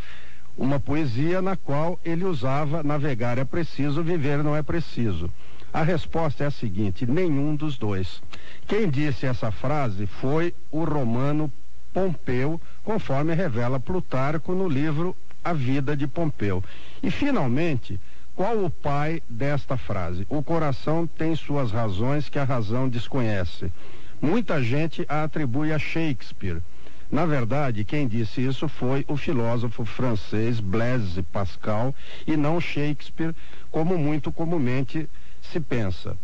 [0.56, 5.30] uma poesia na qual ele usava navegar é preciso, viver não é preciso.
[5.72, 8.20] A resposta é a seguinte: nenhum dos dois.
[8.66, 11.52] Quem disse essa frase foi o romano
[11.92, 16.62] Pompeu, conforme revela Plutarco no livro A Vida de Pompeu.
[17.02, 18.00] E, finalmente,
[18.38, 20.24] qual o pai desta frase?
[20.30, 23.72] O coração tem suas razões que a razão desconhece.
[24.22, 26.62] Muita gente a atribui a Shakespeare.
[27.10, 31.92] Na verdade, quem disse isso foi o filósofo francês Blaise Pascal
[32.28, 33.34] e não Shakespeare,
[33.72, 35.10] como muito comumente
[35.42, 36.16] se pensa.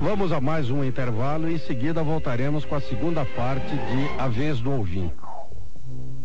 [0.00, 4.28] Vamos a mais um intervalo e em seguida voltaremos com a segunda parte de A
[4.28, 5.25] Vez do Ouvinte.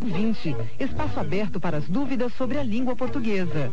[0.05, 0.55] 20.
[0.79, 3.71] Espaço aberto para as dúvidas sobre a língua portuguesa.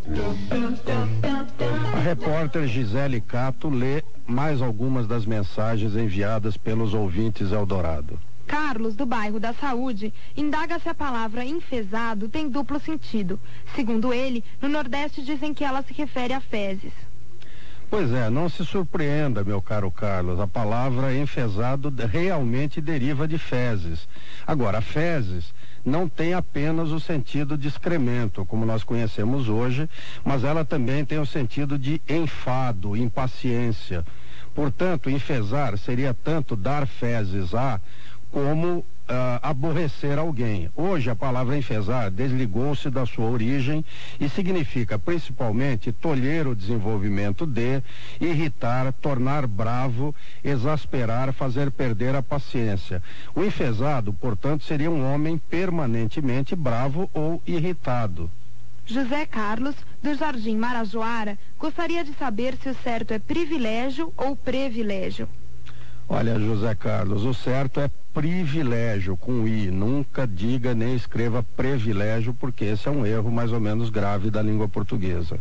[1.95, 8.19] A repórter Gisele Cato lê mais algumas das mensagens enviadas pelos ouvintes Eldorado.
[8.47, 13.39] Carlos, do bairro da Saúde, indaga se a palavra enfesado tem duplo sentido.
[13.75, 16.93] Segundo ele, no Nordeste dizem que ela se refere a fezes.
[17.91, 24.07] Pois é, não se surpreenda, meu caro Carlos, a palavra enfesado realmente deriva de fezes.
[24.47, 25.55] Agora, fezes
[25.85, 29.89] não tem apenas o sentido de excremento, como nós conhecemos hoje,
[30.25, 34.05] mas ela também tem o sentido de enfado, impaciência.
[34.55, 37.81] Portanto, enfesar seria tanto dar fezes a,
[38.31, 40.71] como uh, aborrecer alguém.
[40.77, 43.85] Hoje a palavra enfesar desligou-se da sua origem
[44.21, 47.83] e significa principalmente tolher o desenvolvimento de,
[48.21, 53.03] irritar, tornar bravo, exasperar, fazer perder a paciência.
[53.35, 58.31] O enfesado, portanto, seria um homem permanentemente bravo ou irritado.
[58.87, 65.29] José Carlos, do Jardim Marajoara, gostaria de saber se o certo é privilégio ou privilégio.
[66.09, 69.71] Olha, José Carlos, o certo é privilégio com i.
[69.71, 74.41] Nunca diga nem escreva privilégio, porque esse é um erro mais ou menos grave da
[74.41, 75.39] língua portuguesa.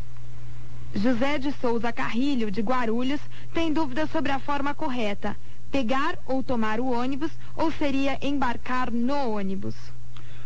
[0.93, 3.21] José de Souza Carrilho, de Guarulhos,
[3.53, 5.37] tem dúvida sobre a forma correta.
[5.71, 9.75] Pegar ou tomar o ônibus ou seria embarcar no ônibus?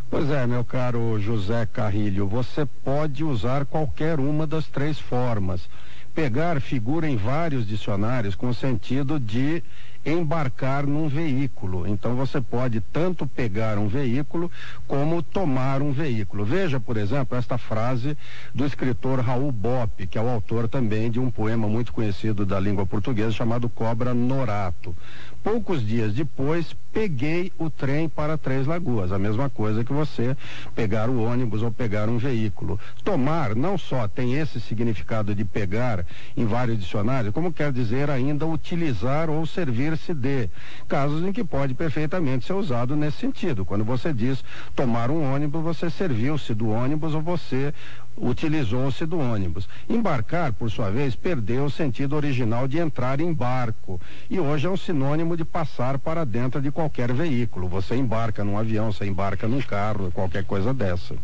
[0.10, 5.70] Pois é, meu caro José Carrilho, você pode usar qualquer uma das três formas.
[6.14, 9.64] Pegar figura em vários dicionários com o sentido de
[10.06, 11.88] embarcar num veículo.
[11.88, 14.52] Então você pode tanto pegar um veículo
[14.88, 16.44] como tomar um veículo.
[16.44, 18.18] Veja, por exemplo, esta frase
[18.54, 22.60] do escritor Raul Bopp, que é o autor também de um poema muito conhecido da
[22.60, 24.96] língua portuguesa chamado Cobra Norato.
[25.44, 29.12] Poucos dias depois, peguei o trem para Três Lagoas.
[29.12, 30.38] A mesma coisa que você
[30.76, 32.80] pegar o ônibus ou pegar um veículo.
[33.04, 36.06] Tomar não só tem esse significado de pegar
[36.38, 40.48] em vários dicionários, como quer dizer ainda utilizar ou servir-se de.
[40.88, 43.66] Casos em que pode perfeitamente ser usado nesse sentido.
[43.66, 44.44] Quando você diz
[44.76, 47.74] tomar um ônibus, você serviu-se do ônibus ou você
[48.18, 49.68] utilizou-se do ônibus.
[49.90, 54.00] Embarcar, por sua vez, perdeu o sentido original de entrar em barco
[54.30, 57.68] e hoje é um sinônimo de passar para dentro de qualquer veículo.
[57.68, 61.16] Você embarca num avião, você embarca num carro, qualquer coisa dessa.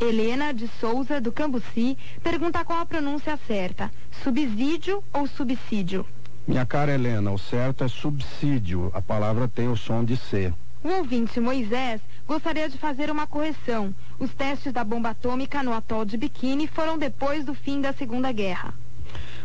[0.00, 3.90] Helena de Souza, do Cambuci, pergunta qual a pronúncia certa:
[4.22, 6.06] subsídio ou subsídio?
[6.46, 8.90] Minha cara Helena, o certo é subsídio.
[8.94, 10.52] A palavra tem o som de C.
[10.82, 13.92] O ouvinte Moisés gostaria de fazer uma correção.
[14.18, 18.30] Os testes da bomba atômica no atol de Bikini foram depois do fim da Segunda
[18.30, 18.72] Guerra.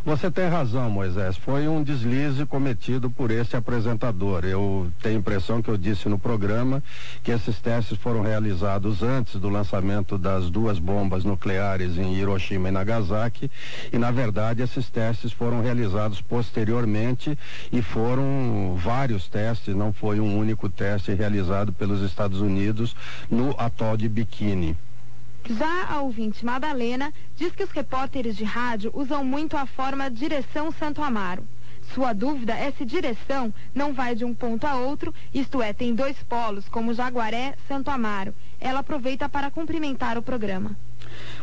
[0.06, 1.38] Você tem razão, Moisés.
[1.38, 4.44] Foi um deslize cometido por esse apresentador.
[4.44, 6.84] Eu tenho a impressão que eu disse no programa
[7.24, 12.72] que esses testes foram realizados antes do lançamento das duas bombas nucleares em Hiroshima e
[12.72, 13.50] Nagasaki.
[13.94, 17.40] E, na verdade, esses testes foram realizados posteriormente
[17.72, 22.94] e foram vários testes, não foi um único teste realizado pelos Estados Unidos
[23.32, 24.76] no atol de Bikini.
[25.46, 30.72] Já a ouvinte Madalena diz que os repórteres de rádio usam muito a forma direção
[30.72, 31.46] Santo Amaro.
[31.94, 35.94] Sua dúvida é se direção não vai de um ponto a outro, isto é, tem
[35.94, 38.34] dois polos, como Jaguaré, Santo Amaro.
[38.60, 40.78] Ela aproveita para cumprimentar o programa.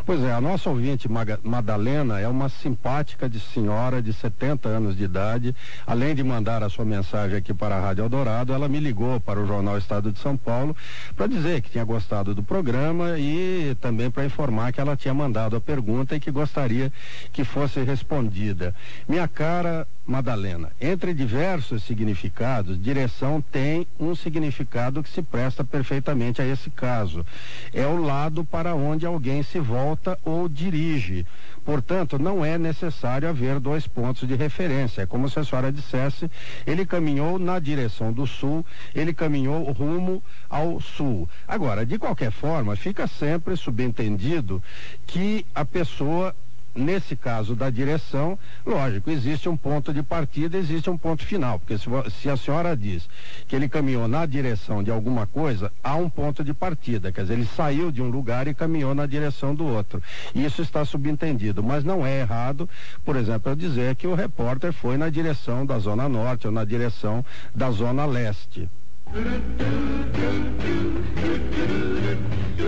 [0.07, 1.09] Pois é, a nossa ouvinte
[1.43, 5.55] Madalena é uma simpática de senhora de 70 anos de idade.
[5.87, 9.41] Além de mandar a sua mensagem aqui para a Rádio Eldorado, ela me ligou para
[9.41, 10.75] o Jornal Estado de São Paulo
[11.15, 15.57] para dizer que tinha gostado do programa e também para informar que ela tinha mandado
[15.57, 16.91] a pergunta e que gostaria
[17.33, 18.75] que fosse respondida.
[19.07, 26.47] Minha cara Madalena, entre diversos significados, direção tem um significado que se presta perfeitamente a
[26.47, 27.25] esse caso.
[27.73, 31.25] É o lado para onde alguém se volta ou dirige.
[31.65, 35.03] Portanto, não é necessário haver dois pontos de referência.
[35.03, 36.29] É como se a senhora dissesse,
[36.67, 41.29] ele caminhou na direção do sul, ele caminhou rumo ao sul.
[41.47, 44.63] Agora, de qualquer forma, fica sempre subentendido
[45.07, 46.35] que a pessoa
[46.75, 51.77] nesse caso da direção, lógico, existe um ponto de partida, existe um ponto final, porque
[51.79, 51.87] se,
[52.21, 53.09] se, a senhora diz
[53.49, 57.35] que ele caminhou na direção de alguma coisa, há um ponto de partida, quer dizer,
[57.35, 60.03] ele saiu de um lugar e caminhou na direção do outro.
[60.35, 62.69] Isso está subentendido, mas não é errado,
[63.05, 66.65] por exemplo, eu dizer que o repórter foi na direção da zona norte ou na
[66.65, 68.69] direção da zona leste.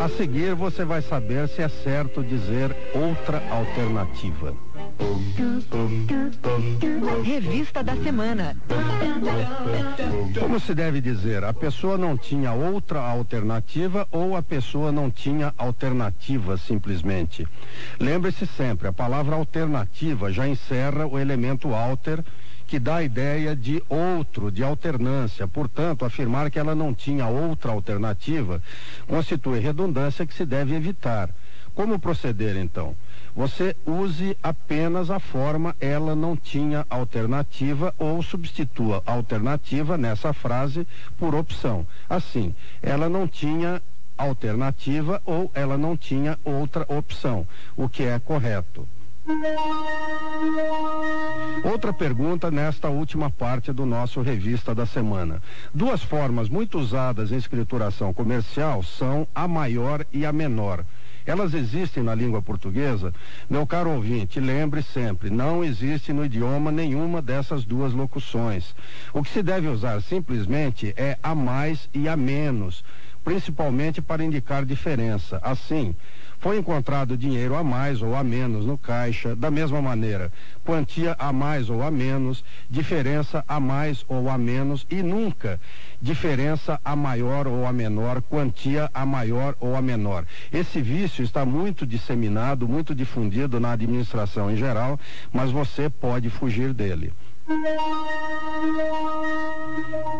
[0.02, 4.52] A seguir você vai saber se é certo dizer outra alternativa.
[7.22, 8.56] Revista da semana.
[10.40, 15.54] Como se deve dizer, a pessoa não tinha outra alternativa ou a pessoa não tinha
[15.56, 17.46] alternativa simplesmente.
[18.00, 22.24] Lembre-se sempre, a palavra alternativa já encerra o elemento alter
[22.72, 25.46] que dá a ideia de outro, de alternância.
[25.46, 28.62] Portanto, afirmar que ela não tinha outra alternativa
[29.06, 31.28] constitui redundância que se deve evitar.
[31.74, 32.96] Como proceder então?
[33.36, 40.86] Você use apenas a forma ela não tinha alternativa ou substitua alternativa nessa frase
[41.18, 41.86] por opção.
[42.08, 43.82] Assim, ela não tinha
[44.16, 47.46] alternativa ou ela não tinha outra opção,
[47.76, 48.88] o que é correto.
[51.64, 55.40] Outra pergunta nesta última parte do nosso revista da semana.
[55.72, 60.84] Duas formas muito usadas em escrituração comercial são a maior e a menor.
[61.24, 63.14] Elas existem na língua portuguesa?
[63.48, 68.74] Meu caro ouvinte, lembre sempre, não existe no idioma nenhuma dessas duas locuções.
[69.12, 72.84] O que se deve usar simplesmente é a mais e a menos,
[73.24, 75.38] principalmente para indicar diferença.
[75.42, 75.94] Assim,
[76.42, 80.32] Foi encontrado dinheiro a mais ou a menos no caixa, da mesma maneira,
[80.64, 85.60] quantia a mais ou a menos, diferença a mais ou a menos e nunca
[86.00, 90.26] diferença a maior ou a menor, quantia a maior ou a menor.
[90.52, 94.98] Esse vício está muito disseminado, muito difundido na administração em geral,
[95.32, 97.12] mas você pode fugir dele.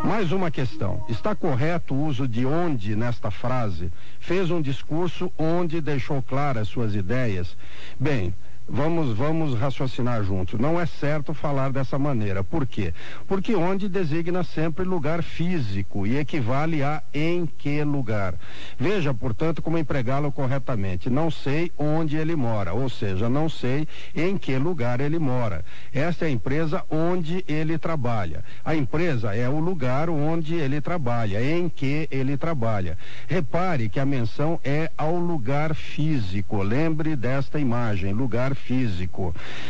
[0.05, 1.05] Mais uma questão.
[1.09, 3.93] Está correto o uso de onde nesta frase?
[4.19, 7.57] Fez um discurso onde deixou claras suas ideias?
[7.99, 8.35] Bem,
[8.74, 10.59] Vamos, vamos raciocinar juntos.
[10.59, 12.43] Não é certo falar dessa maneira.
[12.43, 12.94] Por quê?
[13.28, 18.35] Porque onde designa sempre lugar físico e equivale a em que lugar.
[18.78, 21.11] Veja, portanto, como empregá-lo corretamente.
[21.11, 23.86] Não sei onde ele mora, ou seja, não sei
[24.16, 25.62] em que lugar ele mora.
[25.93, 28.43] Esta é a empresa onde ele trabalha.
[28.65, 32.97] A empresa é o lugar onde ele trabalha, em que ele trabalha.
[33.28, 36.62] Repare que a menção é ao lugar físico.
[36.62, 38.61] Lembre desta imagem, lugar físico.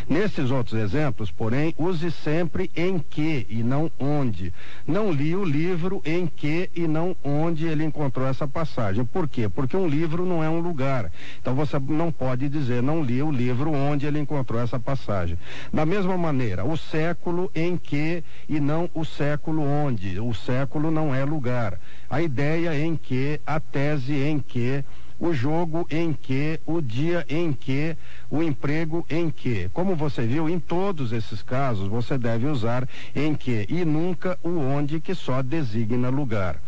[0.09, 4.53] Nesses outros exemplos, porém, use sempre em que e não onde.
[4.87, 9.05] Não li o livro em que e não onde ele encontrou essa passagem.
[9.05, 9.49] Por quê?
[9.49, 11.11] Porque um livro não é um lugar.
[11.41, 15.39] Então você não pode dizer não li o livro onde ele encontrou essa passagem.
[15.73, 20.21] Da mesma maneira, o século em que e não o século onde.
[20.21, 21.79] O século não é lugar.
[22.11, 24.85] A ideia em que, a tese em que,
[25.23, 27.97] o jogo em que, o dia em que,
[28.29, 29.71] o emprego em que.
[29.73, 34.59] Como você viu, em todos esses casos, você deve usar em que e nunca o
[34.59, 36.61] onde, que só designa lugar.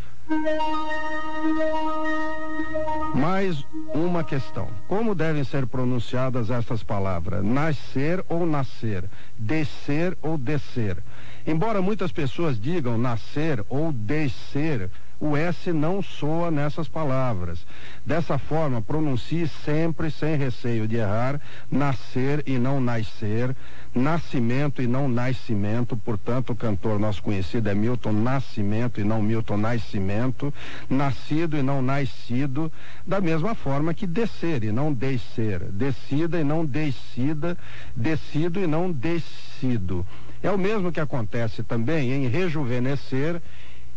[3.13, 4.69] Mais uma questão.
[4.87, 7.45] Como devem ser pronunciadas estas palavras?
[7.45, 9.05] Nascer ou nascer?
[9.37, 10.99] Descer ou descer?
[11.45, 14.89] Embora muitas pessoas digam nascer ou descer,
[15.25, 17.67] o S não soa nessas palavras.
[18.05, 21.41] Dessa forma, pronuncie sempre sem receio de errar,
[21.71, 23.57] nascer e não nascer,
[23.95, 29.57] nascimento e não nascimento, portanto, o cantor nosso conhecido é Milton Nascimento e não Milton
[29.57, 30.53] Nascimento,
[30.91, 32.71] nascido e não nascido,
[33.07, 37.57] da mesma forma que descer e não descer, descida e não descida,
[37.97, 40.07] descido e não descido.
[40.43, 43.41] É o mesmo que acontece também em rejuvenescer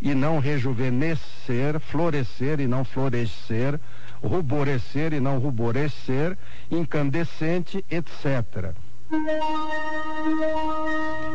[0.02, 3.80] e não rejuvenescer, florescer e não florescer,
[4.24, 6.38] ruborecer e não ruborecer,
[6.70, 8.74] incandescente, etc.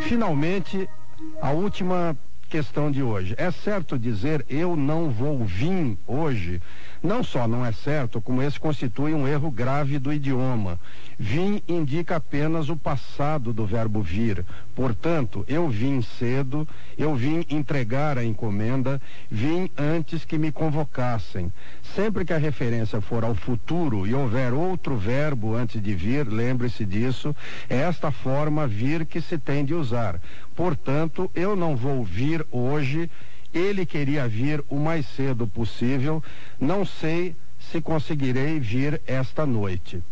[0.03, 0.89] Finalmente,
[1.41, 2.17] a última
[2.49, 3.35] questão de hoje.
[3.39, 6.61] É certo dizer eu não vou vir hoje?
[7.03, 10.79] Não só não é certo, como esse constitui um erro grave do idioma.
[11.19, 14.45] Vim indica apenas o passado do verbo vir.
[14.73, 16.67] Portanto, eu vim cedo,
[16.97, 21.53] eu vim entregar a encomenda, vim antes que me convocassem.
[21.95, 26.85] Sempre que a referência for ao futuro e houver outro verbo antes de vir, lembre-se
[26.85, 27.35] disso,
[27.69, 30.21] é esta forma vir que se tem de usar.
[30.55, 33.11] Portanto, eu não vou vir hoje
[33.53, 36.23] ele queria vir o mais cedo possível.
[36.61, 40.03] Não sei se conseguirei vir esta noite.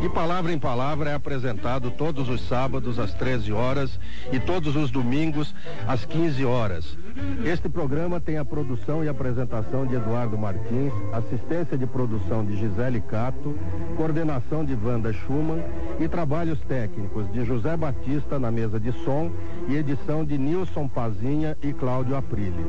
[0.00, 3.98] De palavra em palavra é apresentado todos os sábados às 13 horas
[4.32, 5.54] e todos os domingos
[5.86, 6.96] às 15 horas.
[7.44, 13.00] Este programa tem a produção e apresentação de Eduardo Martins, assistência de produção de Gisele
[13.00, 13.56] Cato,
[13.96, 15.62] coordenação de Wanda Schumann
[16.00, 19.30] e trabalhos técnicos de José Batista na mesa de som
[19.68, 22.64] e edição de Nilson Pazinha e Cláudio Aprile.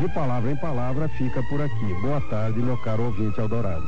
[0.00, 1.94] De palavra em palavra fica por aqui.
[2.02, 3.84] Boa tarde, meu caro ouvinte Eldorado.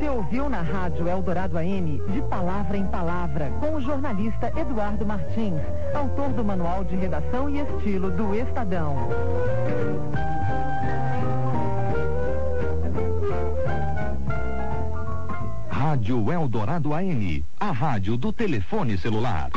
[0.00, 5.60] Você ouviu na Rádio Eldorado AM, de palavra em palavra, com o jornalista Eduardo Martins,
[5.94, 8.96] autor do Manual de Redação e Estilo do Estadão.
[15.68, 19.50] Rádio Eldorado AM, a rádio do telefone celular.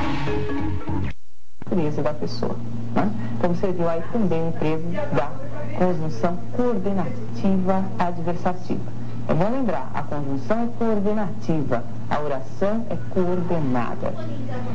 [2.04, 2.58] Da pessoa.
[2.94, 3.10] Né?
[3.38, 5.32] Então você viu aí também o emprego da
[5.78, 9.03] conjunção coordenativa adversativa.
[9.26, 14.14] Eu vou lembrar, a conjunção é coordenativa, a oração é coordenada.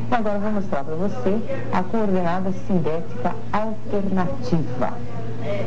[0.09, 1.39] E agora eu vou mostrar para você
[1.71, 4.93] a coordenada sindética alternativa.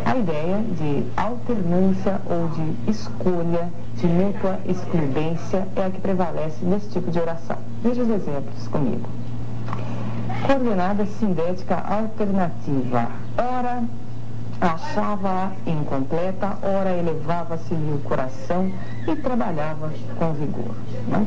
[0.05, 6.91] A ideia de alternância ou de escolha, de mútua excludência é a que prevalece nesse
[6.91, 7.57] tipo de oração.
[7.83, 9.09] Veja os exemplos comigo.
[10.45, 13.09] Coordenada sindética alternativa.
[13.39, 13.85] Ora,
[14.63, 18.71] achava-a incompleta, ora elevava-se-lhe o coração
[19.09, 20.75] e trabalhava com vigor.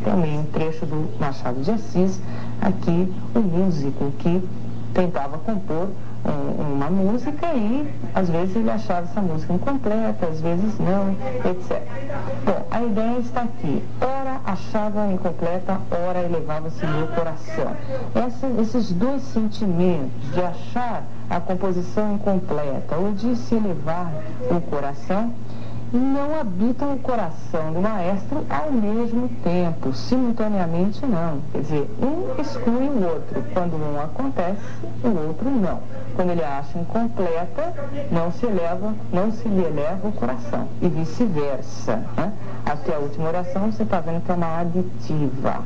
[0.04, 2.22] Também um trecho do Machado de Assis,
[2.62, 4.42] aqui o músico que
[4.94, 5.90] tentava compor
[6.26, 11.12] um, uma música e às vezes ele achava essa música incompleta, às vezes não,
[11.52, 11.82] etc.
[12.46, 13.84] Bom, a ideia está aqui.
[14.02, 17.76] Ora achava incompleta, ora elevava-se no coração.
[18.14, 24.12] Essa, esses dois sentimentos de achar a composição incompleta ou de se elevar
[24.50, 25.34] o coração
[25.96, 31.40] não habitam o coração do maestro ao mesmo tempo, simultaneamente não.
[31.52, 33.44] Quer dizer, um exclui o outro.
[33.54, 34.60] Quando um acontece,
[35.04, 35.80] o outro não.
[36.16, 37.74] Quando ele acha incompleta,
[38.12, 40.68] não se eleva, não se lhe eleva o coração.
[40.82, 42.04] E vice-versa.
[42.18, 42.34] Né?
[42.66, 45.64] Até a última oração você está vendo que é uma aditiva.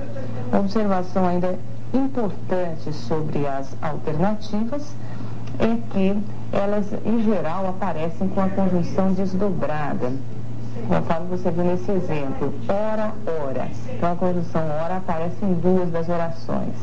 [0.52, 1.58] Observação ainda
[1.94, 4.94] importante sobre as alternativas
[5.60, 6.18] é que
[6.54, 10.12] elas, em geral, aparecem com a conjunção desdobrada.
[10.88, 13.12] Conforme você viu nesse exemplo, ora,
[13.46, 13.68] ora.
[13.94, 16.74] Então, a conjunção ora aparece em duas das orações.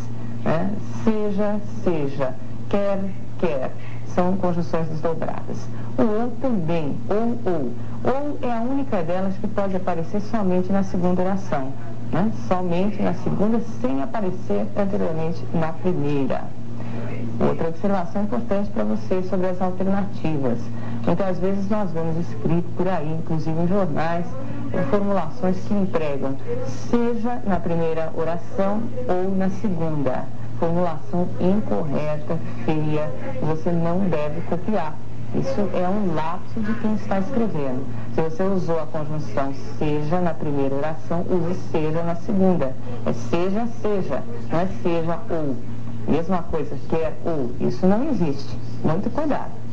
[0.44, 0.70] Né?
[1.02, 2.34] Seja, seja.
[2.68, 2.98] Quer,
[3.38, 3.70] quer.
[4.14, 5.56] São conjunções desdobradas.
[5.98, 7.72] O ou também, ou, ou.
[8.04, 11.72] Ou é a única delas que pode aparecer somente na segunda oração.
[12.12, 12.30] Né?
[12.46, 16.44] Somente na segunda, sem aparecer anteriormente na primeira.
[17.38, 20.58] Outra observação importante para você sobre as alternativas.
[21.04, 24.26] Muitas vezes nós vemos escrito por aí, inclusive em jornais,
[24.90, 26.34] formulações que empregam,
[26.66, 30.24] seja na primeira oração ou na segunda.
[30.58, 33.10] Formulação incorreta, feia,
[33.42, 34.94] você não deve copiar.
[35.34, 37.84] Isso é um lapso de quem está escrevendo.
[38.14, 42.72] Se você usou a conjunção seja na primeira oração, use seja na segunda.
[43.04, 45.75] É seja, seja, não é seja ou.
[46.08, 47.50] Mesma coisa, quer ou.
[47.60, 48.56] Isso não existe.
[48.84, 49.65] Muito cuidado.